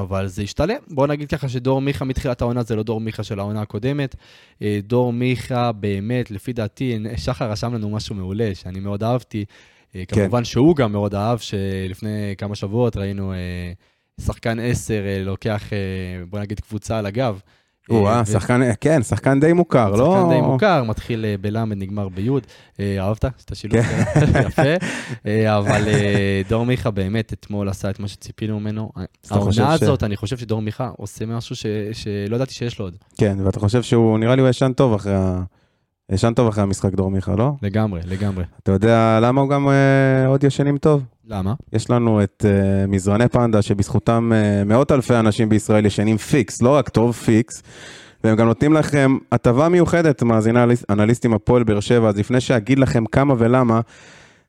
[0.00, 0.78] אבל זה השתלם.
[0.90, 4.14] בוא נגיד ככה שדור מיכה מתחילת העונה זה לא דור מיכה של העונה הקודמת.
[4.62, 9.44] אה, דור מיכה באמת, לפי דעתי, שחר רשם לנו משהו מעולה, שאני מאוד אהבתי.
[9.96, 10.16] אה, כן.
[10.16, 13.72] כמובן שהוא גם מאוד אהב, שלפני כמה שבועות ראינו אה,
[14.20, 15.78] שחקן 10 אה, לוקח, אה,
[16.30, 17.40] בוא נגיד, קבוצה על הגב.
[17.90, 20.16] או, אה, אה, ו- שחקן, כן, שחקן די מוכר, לא?
[20.16, 22.46] שחקן די מוכר, מתחיל אה, בלמד, נגמר ביוד.
[22.80, 23.24] אה, אהבת?
[23.24, 24.04] את השילוב כן.
[24.20, 24.38] שלו?
[24.48, 24.62] יפה.
[25.26, 28.90] אה, אבל אה, דור מיכה באמת אתמול עשה את מה שציפינו ממנו.
[29.30, 31.56] העונה הזאת, אני חושב שדור מיכה עושה משהו
[31.92, 32.96] שלא ידעתי שיש לו עוד.
[33.18, 35.42] כן, ואתה חושב שהוא, נראה לי הוא ישן טוב אחרי ה...
[36.12, 37.52] ישן טוב אחרי המשחק דור מיכה, לא?
[37.62, 38.44] לגמרי, לגמרי.
[38.62, 41.04] אתה יודע למה הוא גם אה, עוד ישנים טוב?
[41.30, 41.54] למה?
[41.72, 46.70] יש לנו את אה, מזרני פנדה, שבזכותם אה, מאות אלפי אנשים בישראל ישנים פיקס, לא
[46.76, 47.62] רק טוב, פיקס.
[48.24, 52.78] והם גם נותנים לכם הטבה מיוחדת, מאזיני אנליס- אנליסטים הפועל באר שבע, אז לפני שאגיד
[52.78, 53.80] לכם כמה ולמה,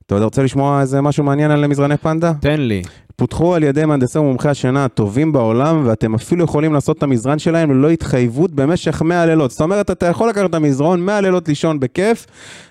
[0.05, 2.33] אתה יודע, רוצה לשמוע איזה משהו מעניין על מזרני פנדה?
[2.41, 2.81] תן לי.
[3.19, 7.71] פותחו על ידי מהנדסי ומומחי השינה הטובים בעולם, ואתם אפילו יכולים לעשות את המזרן שלהם
[7.71, 9.51] ללא התחייבות במשך 100 לילות.
[9.51, 12.25] זאת אומרת, אתה יכול לקחת את המזרון 100 לילות לישון בכיף,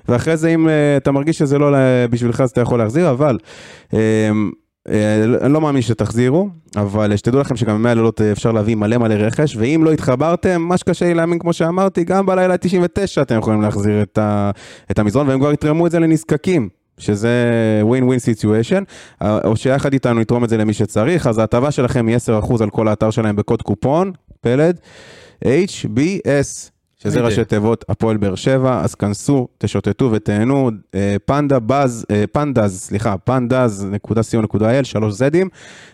[0.09, 1.77] ואחרי זה אם uh, אתה מרגיש שזה לא
[2.11, 3.39] בשבילך, אז אתה יכול להחזיר, אבל...
[3.91, 3.97] Uh,
[5.41, 9.15] אני לא מאמין שתחזירו, אבל שתדעו לכם שגם ב-100 לילות אה, אפשר להביא מלא מלא
[9.15, 13.63] רכש, ואם לא התחברתם, מה שקשה לי להאמין, כמו שאמרתי, גם בלילה ה-99 אתם יכולים
[13.63, 14.51] להחזיר את, ה,
[14.91, 16.69] את המזרון, והם כבר יתרמו את זה לנזקקים.
[16.99, 17.29] שזה
[17.83, 18.83] win win situation,
[19.23, 22.89] או שיחד איתנו יתרום את זה למי שצריך, אז ההטבה שלכם היא 10% על כל
[22.89, 24.81] האתר שלהם בקוד קופון, פלד,
[25.45, 26.71] HBS,
[27.03, 27.21] שזה.
[27.21, 33.19] ראשי תיבות הפועל באר שבע, אז כנסו, תשוטטו ותהנו, אה, פנדה באז, אה, פנדז, סליחה,
[33.19, 35.49] פנדז.co.il, שלוש זדים,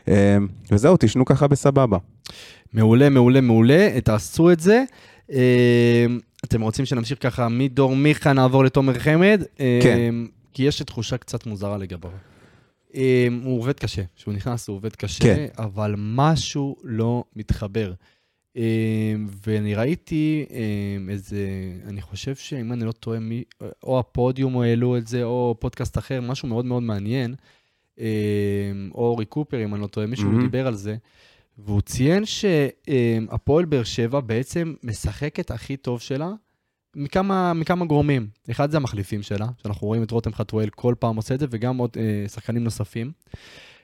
[0.09, 0.37] אה,
[0.71, 1.99] וזהו, תשנו ככה בסבבה.
[2.73, 4.85] מעולה, מעולה, מעולה, תעשו את זה.
[6.45, 9.43] אתם רוצים שנמשיך ככה מדור מיכה נעבור לתומר חמד?
[9.83, 10.15] כן.
[10.55, 12.11] כי יש לי תחושה קצת מוזרה לגביו.
[12.95, 15.47] אה, הוא עובד קשה, כשהוא נכנס הוא עובד קשה, כן.
[15.59, 17.93] אבל משהו לא מתחבר.
[18.57, 19.15] אה,
[19.47, 21.47] ואני ראיתי אה, איזה,
[21.87, 23.45] אני חושב שאם אני לא טועה, מי,
[23.83, 27.35] או הפודיום העלו את זה, או פודקאסט אחר, משהו מאוד מאוד מעניין,
[27.99, 28.05] או
[28.95, 30.43] אורי קופר, אם אני לא טועה, מישהו מהמם.
[30.43, 30.97] דיבר על זה,
[31.59, 36.33] והוא ציין שהפועל באר שבע בעצם משחקת הכי טוב שלה
[36.97, 38.29] מכמה, מכמה גורמים.
[38.51, 41.77] אחד זה המחליפים שלה, שאנחנו רואים את רותם חתואל כל פעם עושה את זה, וגם
[41.77, 43.13] עוד אה, שחקנים נוספים.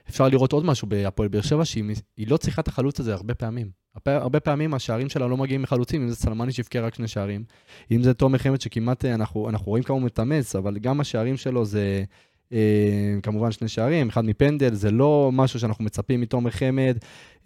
[0.09, 1.83] אפשר לראות עוד משהו בהפועל באר שבע, שהיא
[2.17, 3.81] היא לא צריכה את החלוץ הזה הרבה פעמים.
[4.05, 7.43] הרבה, פעמים השערים שלה לא מגיעים מחלוצים, אם זה סלמני שהבקיע רק שני שערים,
[7.91, 11.37] אם זה תומר חמד שכמעט, אה, אנחנו, אנחנו רואים כמה הוא מתאמץ, אבל גם השערים
[11.37, 12.03] שלו זה
[13.23, 16.97] כמובן שני שערים, אחד מפנדל, זה לא משהו שאנחנו מצפים מתומר חמד.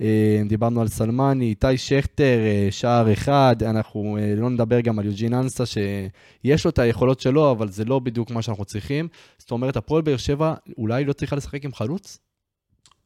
[0.01, 5.06] אה, דיברנו על סלמני, איתי שכטר, אה, שער אחד, אנחנו אה, לא נדבר גם על
[5.06, 9.08] יוג'ין אנסה, שיש לו את היכולות שלו, אבל זה לא בדיוק מה שאנחנו צריכים.
[9.38, 12.20] זאת אומרת, הפועל באר שבע אולי לא צריכה לשחק עם חלוץ?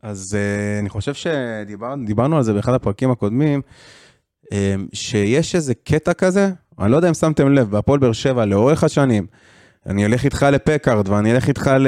[0.02, 0.38] אז
[0.80, 3.62] אני חושב שדיברנו על זה באחד הפרקים הקודמים,
[4.94, 9.28] שיש איזה קטע כזה, אני לא יודע אם שמתם לב, בהפועל באר שבע לאורך השנים,
[9.86, 11.88] אני אלך איתך לפקארד, ואני אלך איתך ל...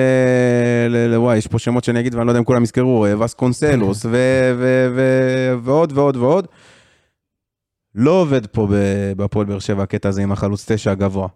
[0.90, 1.14] ל...
[1.14, 1.18] ל...
[1.18, 4.06] וואי, יש פה שמות שאני אגיד ואני לא יודע אם כולם יזכרו, אה, וס קונסלוס,
[4.06, 4.10] ו...
[4.58, 4.88] ו...
[4.96, 5.02] ו...
[5.64, 6.48] ועוד ועוד ועוד.
[7.96, 8.68] לא עובד פה
[9.18, 11.28] בהפועל באר שבע הקטע הזה עם החלוץ תשע הגבוה.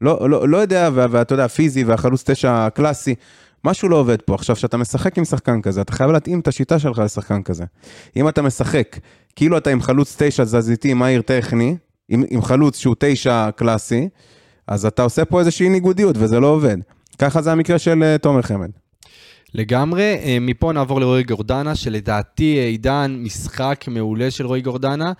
[0.00, 3.14] לא, לא, לא יודע, ואתה יודע, פיזי והחלוץ תשע הקלאסי,
[3.64, 4.34] משהו לא עובד פה.
[4.34, 7.64] עכשיו, כשאתה משחק עם שחקן כזה, אתה חייב להתאים את השיטה שלך לשחקן כזה.
[8.16, 8.96] אם אתה משחק,
[9.36, 11.76] כאילו אתה עם חלוץ תשע תזזיתי, מהיר טכני,
[12.08, 14.08] עם, עם חלוץ שהוא תשע קלאסי,
[14.68, 16.76] אז אתה עושה פה איזושהי ניגודיות, וזה לא עובד.
[17.18, 18.70] ככה זה המקרה של אה, תומר חמד.
[19.54, 20.02] לגמרי.
[20.22, 25.12] אה, מפה נעבור לרועי גורדנה, שלדעתי אה, עידן, משחק מעולה של רועי גורדנה.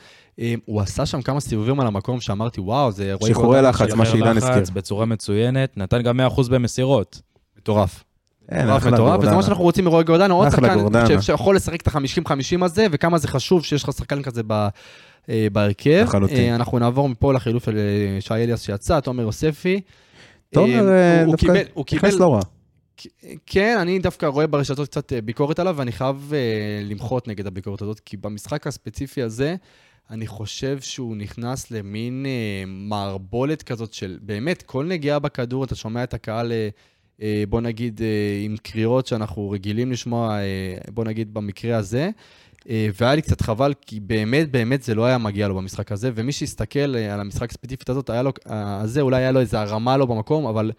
[0.65, 3.69] הוא עשה שם כמה סיבובים על המקום שאמרתי, וואו, זה רועי שחרורי גורדנה.
[3.69, 4.75] לחץ, של- מה שעידן לחץ הזכיר.
[4.75, 7.21] בצורה מצוינת, נתן גם 100% במסירות.
[7.59, 8.05] מטורף.
[8.93, 9.37] מטורף, וזה.
[9.37, 10.79] מה שאנחנו רוצים מרועי גורדנה, עוד שחקן
[11.23, 14.69] שיכול לשחק את ה-50-50 הזה, וכמה זה חשוב שיש לך שחקן כזה ב-
[15.53, 16.05] בהרכב.
[16.09, 16.51] לחלוטין.
[16.51, 19.81] אה, אנחנו נעבור מפה לחילוף של אה, שי אליאס שיצא, תומר יוספי.
[20.53, 21.63] תומר אה, אה, דווקא
[21.95, 22.41] נכנס לא רע.
[23.47, 27.83] כן, אני דווקא רואה ברשתות קצת אה, ביקורת עליו, ואני חייב אה, למחות נגד הביקורת
[27.83, 29.57] הזאת, כי במשחק הספציפי הזה,
[30.11, 36.05] אני חושב שהוא נכנס למין אה, מערבולת כזאת של באמת, כל נגיעה בכדור, אתה שומע
[36.05, 36.69] את הקהל, אה,
[37.23, 42.11] אה, בוא נגיד, אה, עם קריאות שאנחנו רגילים לשמוע, אה, בוא נגיד, במקרה הזה.
[42.69, 46.11] אה, והיה לי קצת חבל, כי באמת, באמת זה לא היה מגיע לו במשחק הזה,
[46.15, 49.61] ומי שהסתכל אה, על המשחק הספציפית הזאת, היה לו, אה, הזה אולי היה לו איזה
[49.61, 50.73] הרמה לא במקום, אבל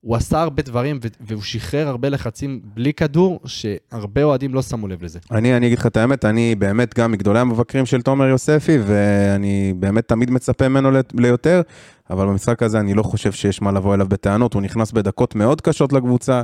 [0.00, 5.02] הוא עשה הרבה דברים, והוא שחרר הרבה לחצים בלי כדור, שהרבה אוהדים לא שמו לב
[5.04, 5.18] לזה.
[5.30, 9.74] אני, אני אגיד לך את האמת, אני באמת גם מגדולי המבקרים של תומר יוספי, ואני
[9.76, 11.62] באמת תמיד מצפה ממנו ליותר,
[12.10, 15.60] אבל במשחק הזה אני לא חושב שיש מה לבוא אליו בטענות, הוא נכנס בדקות מאוד
[15.60, 16.42] קשות לקבוצה.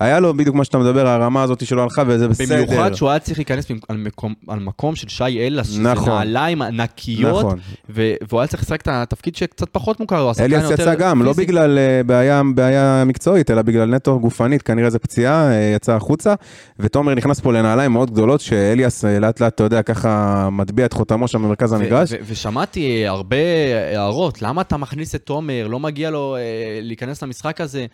[0.00, 2.64] היה לו בדיוק מה שאתה מדבר, הרמה הזאת שלו הלכה, וזה בסדר.
[2.66, 6.08] במיוחד שהוא היה צריך להיכנס על מקום, על מקום של שי אלס, שזה נכון.
[6.08, 7.58] נעליים ענקיות, נכון.
[7.88, 10.30] והוא היה צריך לשחק את התפקיד שקצת פחות מוכר לו.
[10.30, 11.46] השחקן אליאס יצא גם, לא פיזי.
[11.46, 16.34] בגלל אה, בעיה, בעיה מקצועית, אלא בגלל נטו גופנית, כנראה זה פציעה, אה, יצא החוצה,
[16.78, 20.92] ותומר נכנס פה לנעליים מאוד גדולות, שאליאס אה, לאט לאט, אתה יודע, ככה מטביע את
[20.92, 22.12] חותמו שם במרכז המגרש.
[22.26, 23.36] ושמעתי הרבה
[23.92, 26.40] הערות, למה אתה מכניס את תומר, לא מגיע לו אה,
[26.82, 27.86] להיכנס למשחק הזה.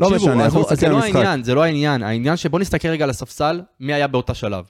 [0.00, 1.16] לא תקשיבו, משנה, אנחנו נסתכל זה על לא המשחק.
[1.16, 2.02] העניין, זה לא העניין.
[2.02, 4.64] העניין שבוא נסתכל רגע על הספסל, מי היה באותה שלב.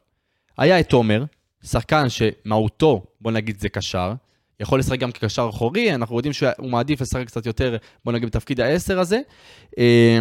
[0.58, 1.24] היה את תומר,
[1.64, 4.12] שחקן שמהותו, בוא נגיד, זה קשר.
[4.60, 8.60] יכול לשחק גם כקשר אחורי, אנחנו יודעים שהוא מעדיף לשחק קצת יותר, בוא נגיד, בתפקיד
[8.60, 9.20] העשר הזה.
[9.78, 10.18] אה,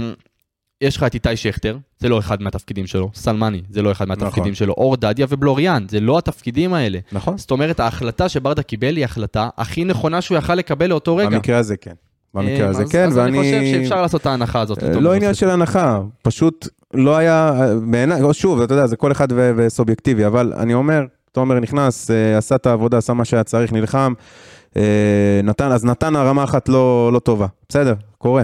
[0.84, 4.42] יש לך את איתי שכטר, זה לא אחד מהתפקידים שלו, סלמני, זה לא אחד מהתפקידים
[4.42, 4.54] נכון.
[4.54, 7.00] שלו, אור דדיה ובלוריאן, זה לא התפקידים האלה.
[7.12, 7.38] נכון?
[7.38, 11.30] זאת אומרת, ההחלטה שברדה קיבל היא ההחלטה הכי נכונה שהוא יכל לקבל לאותו רגע.
[11.30, 11.94] במקרה הזה כן.
[12.34, 13.40] במקרה אה, הזה אז- כן, אז ואני...
[13.40, 14.84] אני חושב שאפשר לעשות את ההנחה הזאת.
[14.84, 15.14] אה, לא.
[15.14, 17.54] עניין של הנחה, פשוט לא היה,
[17.92, 22.38] בעיניי, שוב, אתה יודע, זה כל אחד ו- וסובייקטיבי, אבל אני אומר, תומר נכנס, אה,
[22.38, 24.14] עשה את העבודה, עשה מה שהיה צריך, נלחם,
[25.44, 27.48] נתן, אז נתן הרמה אחת לא, לא טובה.
[27.70, 28.44] בסדר, קורה.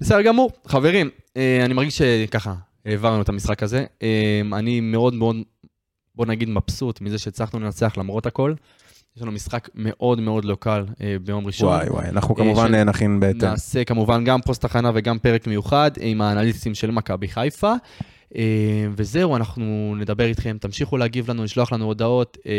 [0.00, 0.50] בסדר גמור.
[0.66, 2.54] חברים, אה, אני מרגיש שככה,
[2.86, 3.84] העברנו את המשחק הזה.
[4.02, 5.36] אה, אני מאוד מאוד,
[6.14, 8.54] בוא נגיד, מבסוט מזה שהצלחנו לנצח למרות הכל.
[9.16, 11.68] יש לנו משחק מאוד מאוד לא קל אה, ביום ראשון.
[11.68, 13.48] וואי וואי, אנחנו כמובן אה, נכין בהתאם.
[13.48, 17.72] נעשה כמובן גם פוסט הכנה וגם פרק מיוחד עם האנליסטים של מכבי חיפה.
[18.36, 22.38] אה, וזהו, אנחנו נדבר איתכם, תמשיכו להגיב לנו, לשלוח לנו הודעות.
[22.46, 22.52] אה,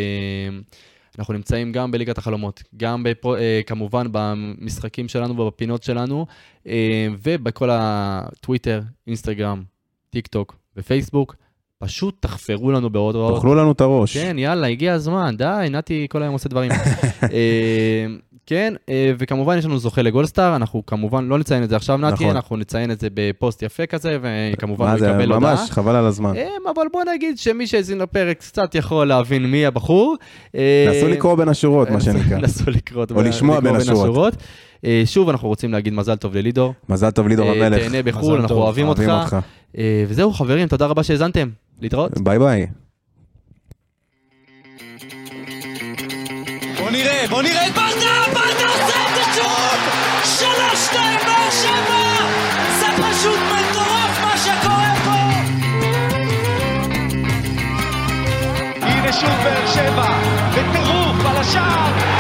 [1.20, 6.26] אנחנו נמצאים גם בליגת החלומות, גם בפו, אה, כמובן במשחקים שלנו ובפינות שלנו,
[6.68, 9.64] אה, ובכל הטוויטר, אינסטגרם,
[10.10, 11.36] טיק טוק ופייסבוק.
[11.82, 13.36] פשוט תחפרו לנו בהודעות.
[13.36, 14.18] תאכלו לנו את הראש.
[14.18, 16.72] כן, יאללה, הגיע הזמן, די, נתי כל היום עושה דברים.
[17.24, 18.06] אה,
[18.46, 22.14] כן, אה, וכמובן יש לנו זוכה לגולדסטאר, אנחנו כמובן לא נציין את זה עכשיו, נתי,
[22.14, 22.30] נכון.
[22.30, 25.56] אנחנו נציין את זה בפוסט יפה כזה, וכמובן הוא יקבל הודעה.
[25.56, 26.36] ממש, חבל על הזמן.
[26.36, 30.16] אה, אבל בוא נגיד שמי שהאזין לפרק קצת יכול להבין מי הבחור.
[30.54, 32.38] נסו לקרוא בין השורות, מה שנקרא.
[32.44, 34.34] נסו לקרוא או לשמוע בין השורות.
[35.06, 36.74] שוב, אנחנו רוצים להגיד מזל טוב ללידור.
[36.90, 37.82] מזל טוב לידור המלך.
[37.82, 39.00] תהנה בחו"ל, אנחנו טוב, אוהבים אותך.
[39.00, 39.38] אוהבים אותך.
[40.08, 41.50] וזהו, חברים, תודה רבה שהאזנתם.
[41.82, 42.12] להתראות.
[42.22, 42.68] ביי ביי.
[46.78, 49.80] בוא נראה, בוא נראה את ברדה, ברדה עושה את השעון!
[50.24, 52.04] שלוש, שתיים, באר שבע!
[52.80, 55.22] זה פשוט מטורף מה שקורה פה!
[58.82, 60.10] הנה שוב באר שבע,
[60.52, 62.11] בטירוף על השער!